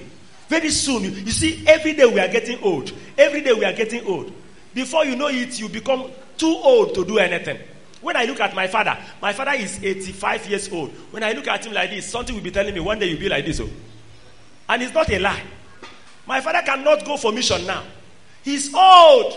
[0.48, 2.92] Very soon, you, you see, every day we are getting old.
[3.16, 4.32] Every day we are getting old.
[4.74, 7.58] Before you know it, you become too old to do anything.
[8.00, 10.90] When I look at my father, my father is 85 years old.
[11.10, 13.20] When I look at him like this, something will be telling me one day you'll
[13.20, 13.60] be like this.
[13.60, 13.68] Oh.
[14.68, 15.42] And it's not a lie.
[16.28, 17.82] My father cannot go for mission now.
[18.44, 19.34] He's old.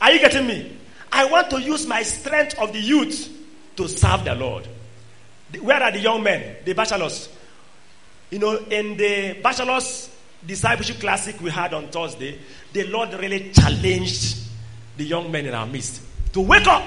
[0.00, 0.76] Are you getting me?
[1.10, 3.30] I want to use my strength of the youth
[3.76, 4.68] to serve the Lord.
[5.62, 7.28] Where are the young men, the bachelors?
[8.30, 10.10] You know, in the bachelors
[10.44, 12.38] discipleship classic we had on Thursday,
[12.72, 14.36] the Lord really challenged
[14.96, 16.02] the young men in our midst.
[16.32, 16.84] to wake up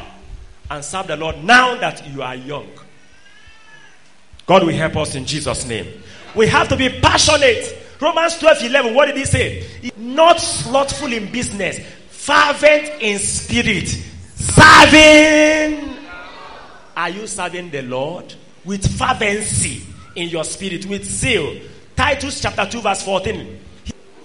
[0.69, 2.67] and serve the Lord now that you are young.
[4.45, 5.87] God will help us in Jesus' name.
[6.35, 7.77] We have to be passionate.
[8.01, 9.63] Romans 12 11, what did he say?
[9.95, 11.79] Not slothful in business,
[12.09, 13.87] fervent in spirit,
[14.35, 15.97] serving.
[16.97, 18.33] Are you serving the Lord
[18.65, 19.83] with fervency
[20.15, 21.61] in your spirit, with zeal?
[21.95, 23.59] Titus chapter 2, verse 14.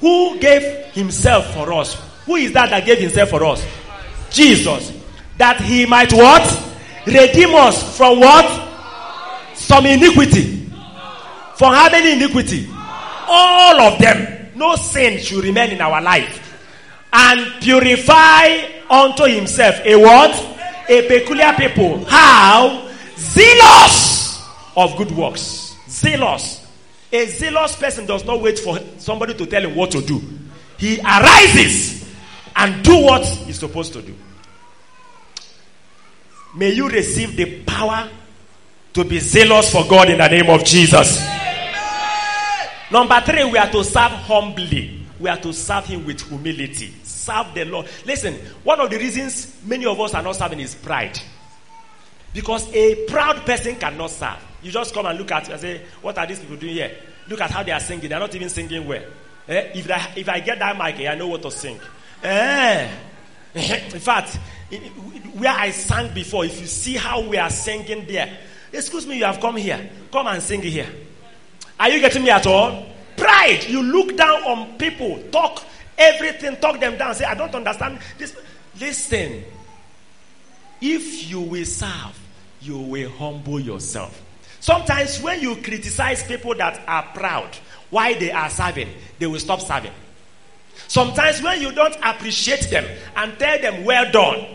[0.00, 2.00] Who gave himself for us?
[2.24, 3.62] Who is that that gave himself for us?
[4.30, 4.92] Jesus.
[5.36, 6.42] That he might what?
[7.06, 8.68] Redeem us from what?
[9.54, 10.66] Some iniquity.
[11.56, 12.68] For how many iniquity?
[13.26, 14.50] All of them.
[14.54, 16.42] No sin should remain in our life.
[17.12, 18.46] And purify
[18.90, 20.34] unto himself a what?
[20.88, 22.04] A peculiar people.
[22.04, 22.90] How?
[23.16, 24.42] Zealous
[24.76, 25.76] of good works.
[25.88, 26.66] Zealous.
[27.12, 30.20] A zealous person does not wait for somebody to tell him what to do.
[30.78, 32.04] He arises
[32.54, 34.14] and do what he's supposed to do.
[36.54, 38.08] May you receive the power
[38.94, 41.22] to be zealous for God in the name of Jesus.
[42.90, 45.00] Number three, we are to serve humbly.
[45.18, 46.94] We are to serve Him with humility.
[47.02, 47.88] Serve the Lord.
[48.04, 51.18] Listen, one of the reasons many of us are not serving is pride.
[52.32, 54.36] Because a proud person cannot serve.
[54.62, 56.96] You just come and look at and say, What are these people doing here?
[57.28, 58.08] Look at how they are singing.
[58.08, 59.02] They're not even singing well.
[59.48, 59.70] Eh?
[59.74, 61.80] If, I, if I get that mic, I know what to sing.
[62.22, 62.90] Eh?
[63.54, 64.38] In fact,
[65.34, 68.38] where I sang before, if you see how we are singing there,
[68.72, 69.90] excuse me, you have come here.
[70.12, 70.88] Come and sing here.
[71.78, 72.86] Are you getting me at all?
[73.16, 73.64] Pride.
[73.68, 75.62] You look down on people, talk
[75.98, 78.36] everything, talk them down, say, I don't understand this.
[78.78, 79.44] Listen,
[80.80, 82.18] if you will serve,
[82.60, 84.22] you will humble yourself.
[84.60, 87.56] Sometimes when you criticize people that are proud,
[87.90, 89.92] why they are serving, they will stop serving.
[90.88, 92.84] Sometimes when you don't appreciate them
[93.16, 94.46] and tell them well done,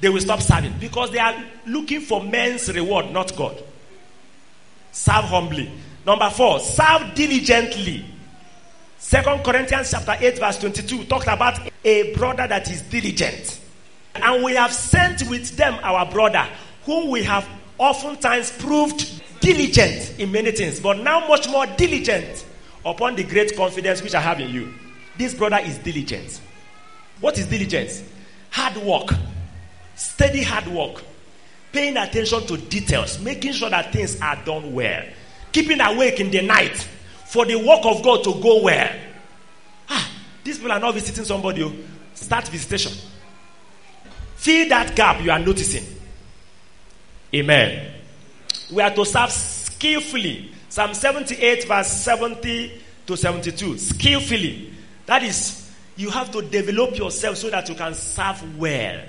[0.00, 1.34] they will stop serving because they are
[1.66, 3.62] looking for men's reward, not God.
[4.92, 5.70] Serve humbly.
[6.08, 8.02] Number four, serve diligently.
[8.96, 13.60] Second Corinthians chapter 8, verse 22 talked about a brother that is diligent.
[14.14, 16.48] And we have sent with them our brother,
[16.86, 17.46] whom we have
[17.76, 22.46] oftentimes proved diligent in many things, but now much more diligent
[22.86, 24.72] upon the great confidence which I have in you.
[25.18, 26.40] This brother is diligent.
[27.20, 28.02] What is diligence?
[28.48, 29.10] Hard work,
[29.94, 31.04] steady hard work,
[31.70, 35.04] paying attention to details, making sure that things are done well,
[35.62, 36.76] keeping awake in the night
[37.26, 38.90] for the work of God to go well.
[39.88, 40.10] Ah,
[40.44, 41.64] these people are not visiting somebody.
[41.64, 41.72] oh.
[42.14, 42.92] Start visitation.
[44.36, 45.84] Fill that gap you are noticing.
[47.34, 47.92] Amen.
[48.72, 50.52] We are to serve skillfully.
[50.68, 53.78] Psalm 78, verse 70 to 72.
[53.78, 54.72] Skillfully.
[55.06, 59.00] That is, you have to develop yourself so that you can serve well.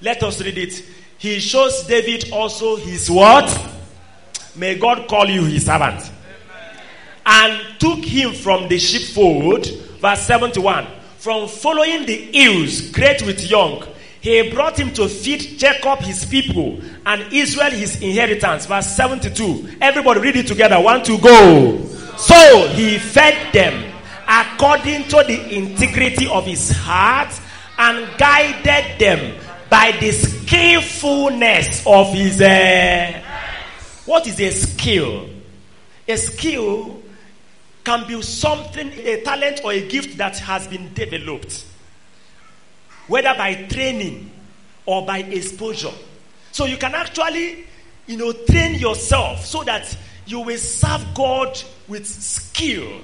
[0.00, 0.84] Let us read it.
[1.18, 3.71] He shows David also his what?
[4.54, 6.10] May God call you his servant.
[7.24, 9.66] And took him from the sheepfold,
[10.00, 10.86] verse 71,
[11.18, 13.86] from following the ewes, great with young.
[14.20, 18.66] He brought him to feed Jacob his people and Israel his inheritance.
[18.66, 19.78] Verse 72.
[19.80, 20.80] Everybody read it together.
[20.80, 21.84] One to go.
[22.16, 23.92] So he fed them
[24.28, 27.32] according to the integrity of his heart
[27.78, 32.40] and guided them by the skillfulness of his.
[32.40, 33.22] Uh,
[34.06, 35.28] what is a skill?
[36.08, 37.02] A skill
[37.84, 41.64] can be something, a talent or a gift that has been developed,
[43.06, 44.30] whether by training
[44.86, 45.92] or by exposure.
[46.52, 47.66] So you can actually,
[48.06, 49.96] you know, train yourself so that
[50.26, 53.00] you will serve God with skill.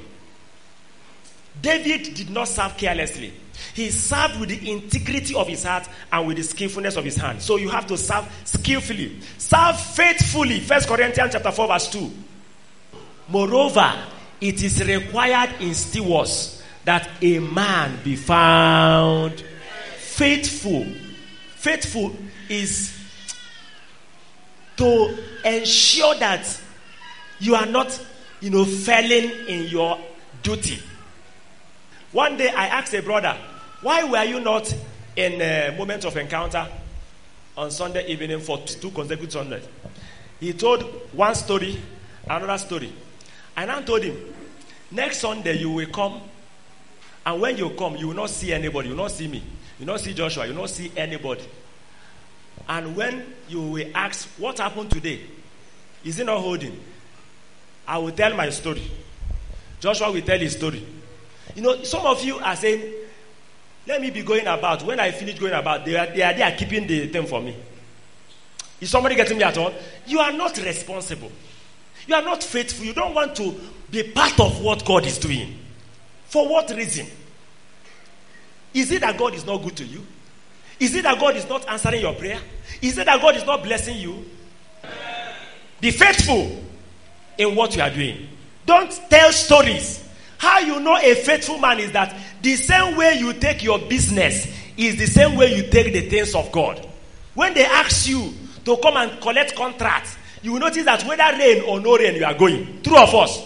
[1.60, 3.32] David did not serve carelessly.
[3.74, 7.40] He served with the integrity of his heart and with the skillfulness of his hand.
[7.42, 9.20] So you have to serve skillfully.
[9.38, 10.60] Serve faithfully.
[10.60, 12.10] First Corinthians chapter 4, verse 2.
[13.28, 13.92] Moreover,
[14.40, 19.44] it is required in stewards that a man be found
[19.96, 20.86] faithful.
[21.56, 22.14] Faithful
[22.48, 22.98] is
[24.76, 26.60] to ensure that
[27.40, 28.00] you are not,
[28.40, 29.98] you know, failing in your
[30.42, 30.80] duty.
[32.12, 33.36] One day I asked a brother,
[33.82, 34.74] why were you not
[35.16, 36.66] in a moment of encounter
[37.56, 39.64] on Sunday evening for two consecutive Sundays?
[40.40, 40.82] He told
[41.12, 41.80] one story,
[42.28, 42.92] another story.
[43.56, 44.16] And I told him,
[44.90, 46.20] next Sunday you will come,
[47.26, 48.88] and when you come, you will not see anybody.
[48.88, 49.38] You will not see me.
[49.38, 50.46] You will not see Joshua.
[50.46, 51.44] You will not see anybody.
[52.68, 55.20] And when you will ask, what happened today?
[56.04, 56.78] Is it not holding?
[57.86, 58.82] I will tell my story.
[59.80, 60.84] Joshua will tell his story.
[61.54, 62.92] You know, some of you are saying,
[63.88, 64.84] let me be going about.
[64.84, 67.56] When I finish going about, they are, they are there keeping the thing for me.
[68.80, 69.72] Is somebody getting me at all?
[70.06, 71.32] You are not responsible.
[72.06, 72.84] You are not faithful.
[72.84, 73.58] You don't want to
[73.90, 75.58] be part of what God is doing.
[76.26, 77.06] For what reason?
[78.74, 80.06] Is it that God is not good to you?
[80.78, 82.38] Is it that God is not answering your prayer?
[82.82, 84.24] Is it that God is not blessing you?
[85.80, 86.62] Be faithful
[87.38, 88.28] in what you are doing.
[88.66, 90.07] Don't tell stories.
[90.38, 94.46] How you know a faithful man is that the same way you take your business
[94.76, 96.86] is the same way you take the things of God.
[97.34, 98.32] When they ask you
[98.64, 102.24] to come and collect contracts, you will notice that whether rain or no rain, you
[102.24, 102.80] are going.
[102.82, 103.44] True of us.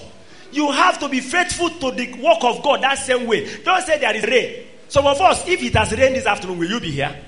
[0.52, 3.48] You have to be faithful to the work of God that same way.
[3.62, 4.66] Don't say there is rain.
[4.88, 7.18] Some of us, if it has rained this afternoon, will you be here?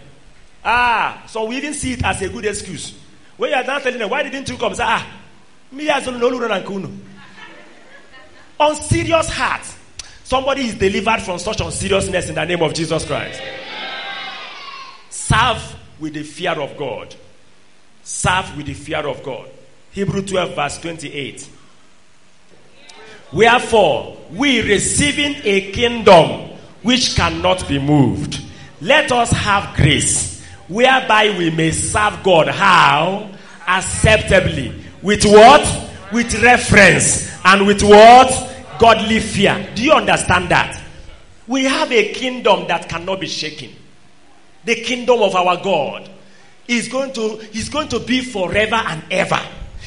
[0.62, 2.94] Ah, so we even see it as a good excuse.
[3.38, 4.74] When you are done telling them, why didn't you come?
[4.74, 5.06] Say, ah,
[5.72, 7.00] me as no On
[8.74, 9.62] serious heart,
[10.24, 13.40] somebody is delivered from such unseriousness in the name of Jesus Christ.
[15.10, 17.14] Serve with the fear of God.
[18.02, 19.48] Serve with the fear of God.
[19.92, 21.48] Hebrew 12, verse 28.
[23.32, 26.50] Wherefore, we receiving a kingdom
[26.82, 28.42] which cannot be moved,
[28.80, 32.48] let us have grace whereby we may serve God.
[32.48, 33.30] How?
[33.66, 34.74] Acceptably.
[35.02, 35.62] With what?
[36.14, 37.28] With reference.
[37.44, 38.52] And with what?
[38.78, 39.68] Godly fear.
[39.74, 40.80] Do you understand that?
[41.48, 43.74] We have a kingdom that cannot be shaken.
[44.64, 46.08] The kingdom of our God
[46.68, 49.40] is going to, is going to be forever and ever.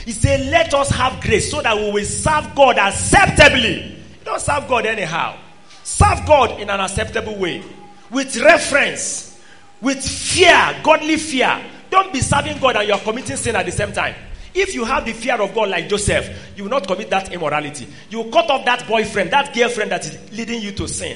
[0.05, 3.97] He said, Let us have grace so that we will serve God acceptably.
[4.23, 5.37] Don't serve God anyhow.
[5.83, 7.63] Serve God in an acceptable way.
[8.11, 9.41] With reference,
[9.81, 11.63] with fear, godly fear.
[11.89, 14.15] Don't be serving God and you are committing sin at the same time.
[14.59, 17.87] If you have the fear of God like Joseph, you will not commit that immorality.
[18.09, 21.15] You will cut off that boyfriend, that girlfriend that is leading you to sin.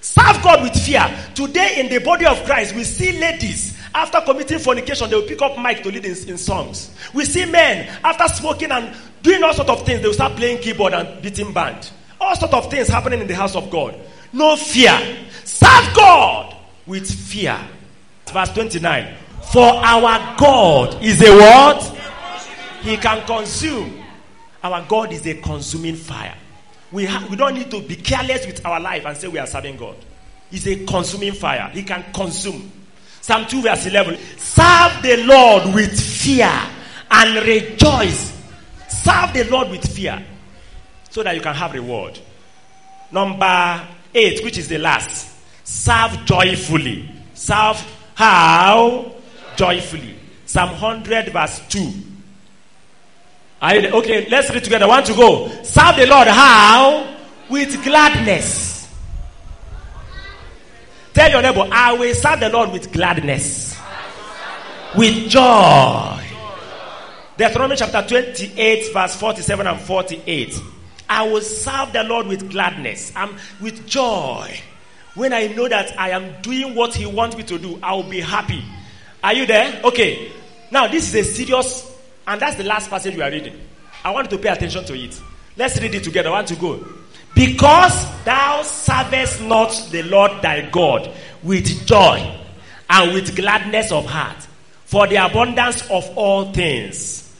[0.00, 1.04] Serve God with fear.
[1.34, 5.42] Today in the body of Christ, we see ladies after committing fornication, they will pick
[5.42, 6.94] up mic to lead in, in songs.
[7.12, 10.62] We see men after smoking and doing all sorts of things, they will start playing
[10.62, 11.90] keyboard and beating band.
[12.18, 13.94] All sorts of things happening in the house of God.
[14.32, 14.98] No fear.
[15.44, 17.58] Serve God with fear.
[18.32, 19.14] Verse 29.
[19.52, 21.99] For our God is a what?
[22.82, 24.02] He can consume.
[24.62, 26.36] Our God is a consuming fire.
[26.92, 29.46] We, ha- we don't need to be careless with our life and say we are
[29.46, 29.96] serving God.
[30.50, 31.70] He's a consuming fire.
[31.72, 32.70] He can consume.
[33.20, 34.18] Psalm 2, verse 11.
[34.36, 36.52] Serve the Lord with fear
[37.10, 38.36] and rejoice.
[38.88, 40.24] Serve the Lord with fear
[41.10, 42.18] so that you can have reward.
[43.12, 45.36] Number 8, which is the last.
[45.64, 47.08] Serve joyfully.
[47.34, 47.76] Serve
[48.14, 49.12] how?
[49.56, 50.16] Joyfully.
[50.46, 51.92] Psalm 100, verse 2.
[53.62, 54.88] You, okay, let's read together.
[54.88, 55.48] One to go.
[55.62, 57.16] Serve the Lord how?
[57.48, 58.70] With gladness.
[61.12, 63.78] Tell your neighbor, I will serve the Lord with gladness,
[64.96, 66.22] with joy.
[67.36, 70.60] Deuteronomy chapter 28, verse 47 and 48.
[71.08, 74.60] I will serve the Lord with gladness and with joy.
[75.14, 78.04] When I know that I am doing what He wants me to do, I will
[78.04, 78.62] be happy.
[79.24, 79.80] Are you there?
[79.84, 80.30] Okay.
[80.70, 81.89] Now, this is a serious,
[82.30, 83.58] and that's the last passage we are reading.
[84.04, 85.20] I want to pay attention to it.
[85.56, 86.28] Let's read it together.
[86.28, 86.86] I want to go.
[87.34, 91.10] Because thou servest not the Lord thy God
[91.42, 92.40] with joy
[92.88, 94.46] and with gladness of heart
[94.84, 97.36] for the abundance of all things.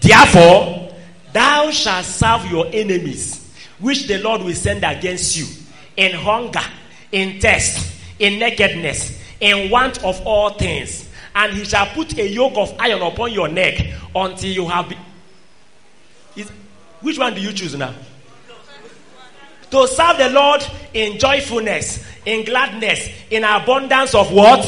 [0.00, 0.94] Therefore,
[1.32, 5.46] thou shalt serve your enemies, which the Lord will send against you
[5.96, 6.62] in hunger,
[7.10, 11.08] in thirst, in nakedness, in want of all things.
[11.34, 13.80] And he shall put a yoke of iron upon your neck
[14.14, 14.88] until you have.
[14.88, 14.98] Be-
[17.02, 17.92] which one do you choose now?
[19.70, 20.64] To serve the Lord
[20.94, 24.60] in joyfulness, in gladness, in abundance of what?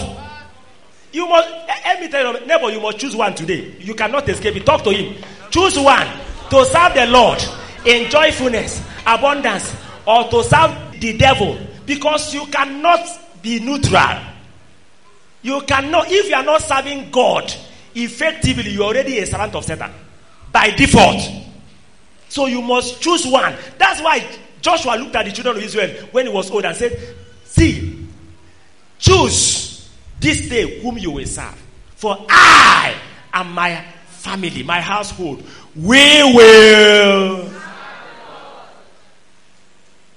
[1.13, 3.77] You must, let me tell you, neighbor, you must choose one today.
[3.79, 4.67] You cannot escape it.
[4.67, 5.23] Talk to him.
[5.51, 6.09] Choose one
[6.51, 7.43] to serve the Lord
[7.85, 9.77] in joyfulness, abundance,
[10.07, 13.07] or to serve the devil because you cannot
[13.43, 14.19] be neutral.
[15.45, 17.55] You cannot, if you are not serving God
[17.95, 19.93] effectively, you're already a servant of Satan
[20.51, 21.21] by default.
[22.31, 23.55] So you must choose one.
[23.77, 24.27] That's why
[24.63, 27.15] Joshua looked at the children of Israel when he was old and said,
[27.45, 28.07] See,
[28.99, 29.87] choose
[30.19, 31.63] this day whom you will serve.
[31.95, 32.97] For I
[33.35, 35.45] and my family, my household,
[35.77, 37.53] we will.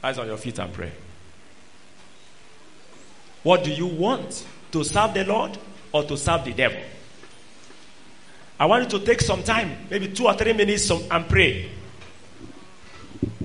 [0.01, 0.93] Eyes on your feet and pray.
[3.43, 4.45] What do you want?
[4.71, 5.57] To serve the Lord
[5.91, 6.81] or to serve the devil?
[8.59, 11.69] I want you to take some time, maybe two or three minutes, and pray.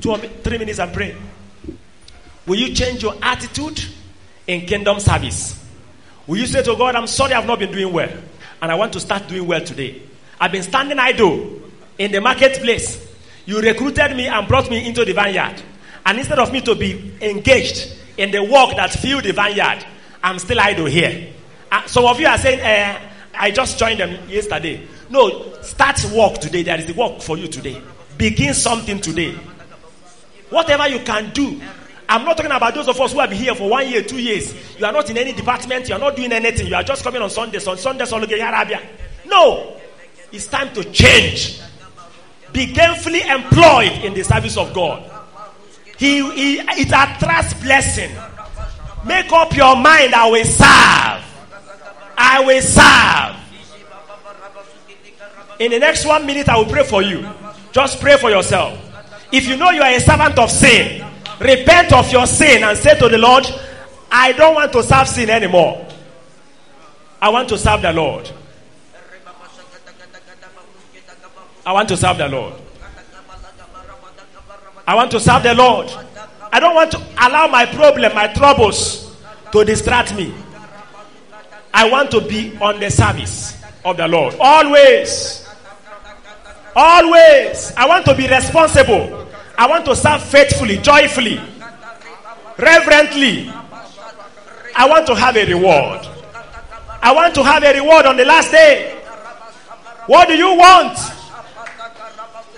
[0.01, 1.15] Two or three minutes and pray.
[2.47, 3.85] Will you change your attitude
[4.47, 5.65] in kingdom service?
[6.27, 8.11] Will you say to God, I'm sorry I've not been doing well,
[8.61, 10.03] and I want to start doing well today?
[10.41, 11.61] I've been standing idle
[11.99, 13.07] in the marketplace.
[13.45, 15.63] You recruited me and brought me into the vineyard.
[16.05, 19.85] And instead of me to be engaged in the work that filled the vineyard,
[20.23, 21.33] I'm still idle here.
[21.71, 23.01] Uh, some of you are saying, uh,
[23.35, 24.87] I just joined them yesterday.
[25.11, 26.63] No, start work today.
[26.63, 27.81] There is a work for you today.
[28.17, 29.35] Begin something today.
[30.51, 31.61] Whatever you can do.
[32.09, 34.21] I'm not talking about those of us who have been here for one year, two
[34.21, 34.55] years.
[34.79, 35.89] You are not in any department.
[35.89, 36.67] You are not doing anything.
[36.67, 37.67] You are just coming on Sundays.
[37.67, 38.81] On Sundays, on the Arabia.
[39.27, 39.77] No.
[40.31, 41.61] It's time to change.
[42.53, 45.11] Be gainfully employed in the service of God.
[45.97, 48.11] He, he, it attracts blessing.
[49.05, 50.15] Make up your mind.
[50.15, 51.23] I will serve.
[52.17, 53.37] I will serve.
[55.59, 57.29] In the next one minute, I will pray for you.
[57.73, 58.79] Just pray for yourself.
[59.33, 61.05] If you know you are a servant of sin,
[61.41, 63.47] repent of your sin and say to the Lord,
[64.11, 65.87] I don't want to serve sin anymore.
[67.21, 68.31] I want to serve the Lord.
[71.65, 72.55] I want to serve the Lord.
[74.87, 75.89] I want to serve the Lord.
[76.53, 79.17] I don't want to allow my problem, my troubles
[79.53, 80.35] to distract me.
[81.73, 83.57] I want to be on the service
[83.87, 84.35] of the Lord.
[84.39, 85.49] Always.
[86.77, 87.73] Always.
[87.75, 89.27] I want to be responsible.
[89.57, 91.41] I want to serve faithfully, joyfully,
[92.59, 93.51] reverently.
[94.77, 96.07] I want to have a reward.
[97.03, 99.01] I want to have a reward on the last day.
[100.07, 100.99] What do you want?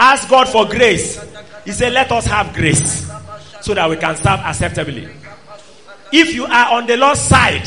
[0.00, 1.24] Ask God for grace.
[1.64, 3.04] He said, Let us have grace
[3.64, 5.08] so that we can serve acceptably.
[6.12, 7.66] If you are on the Lord's side,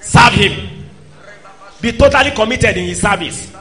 [0.00, 0.84] serve Him.
[1.80, 3.54] Be totally committed in His service.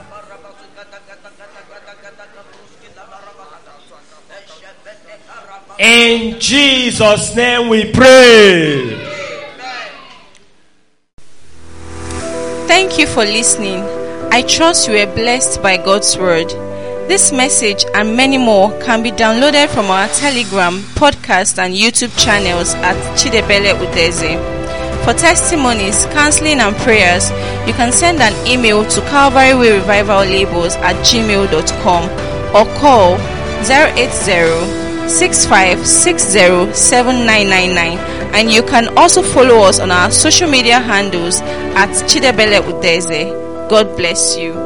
[5.77, 8.97] In Jesus' name we pray.
[12.65, 13.83] Thank you for listening.
[14.31, 16.51] I trust you were blessed by God's word.
[17.07, 22.73] This message and many more can be downloaded from our Telegram, podcast, and YouTube channels
[22.75, 24.37] at Chidiebele Udeze.
[25.05, 27.29] For testimonies, counseling, and prayers,
[27.67, 32.09] you can send an email to Calvary Way Revival Labels at gmail.com
[32.55, 33.17] or call
[33.69, 34.09] 080
[35.05, 37.97] 65607999
[38.33, 43.29] and you can also follow us on our social media handles at Chidiebele Udeze.
[43.69, 44.64] God bless you.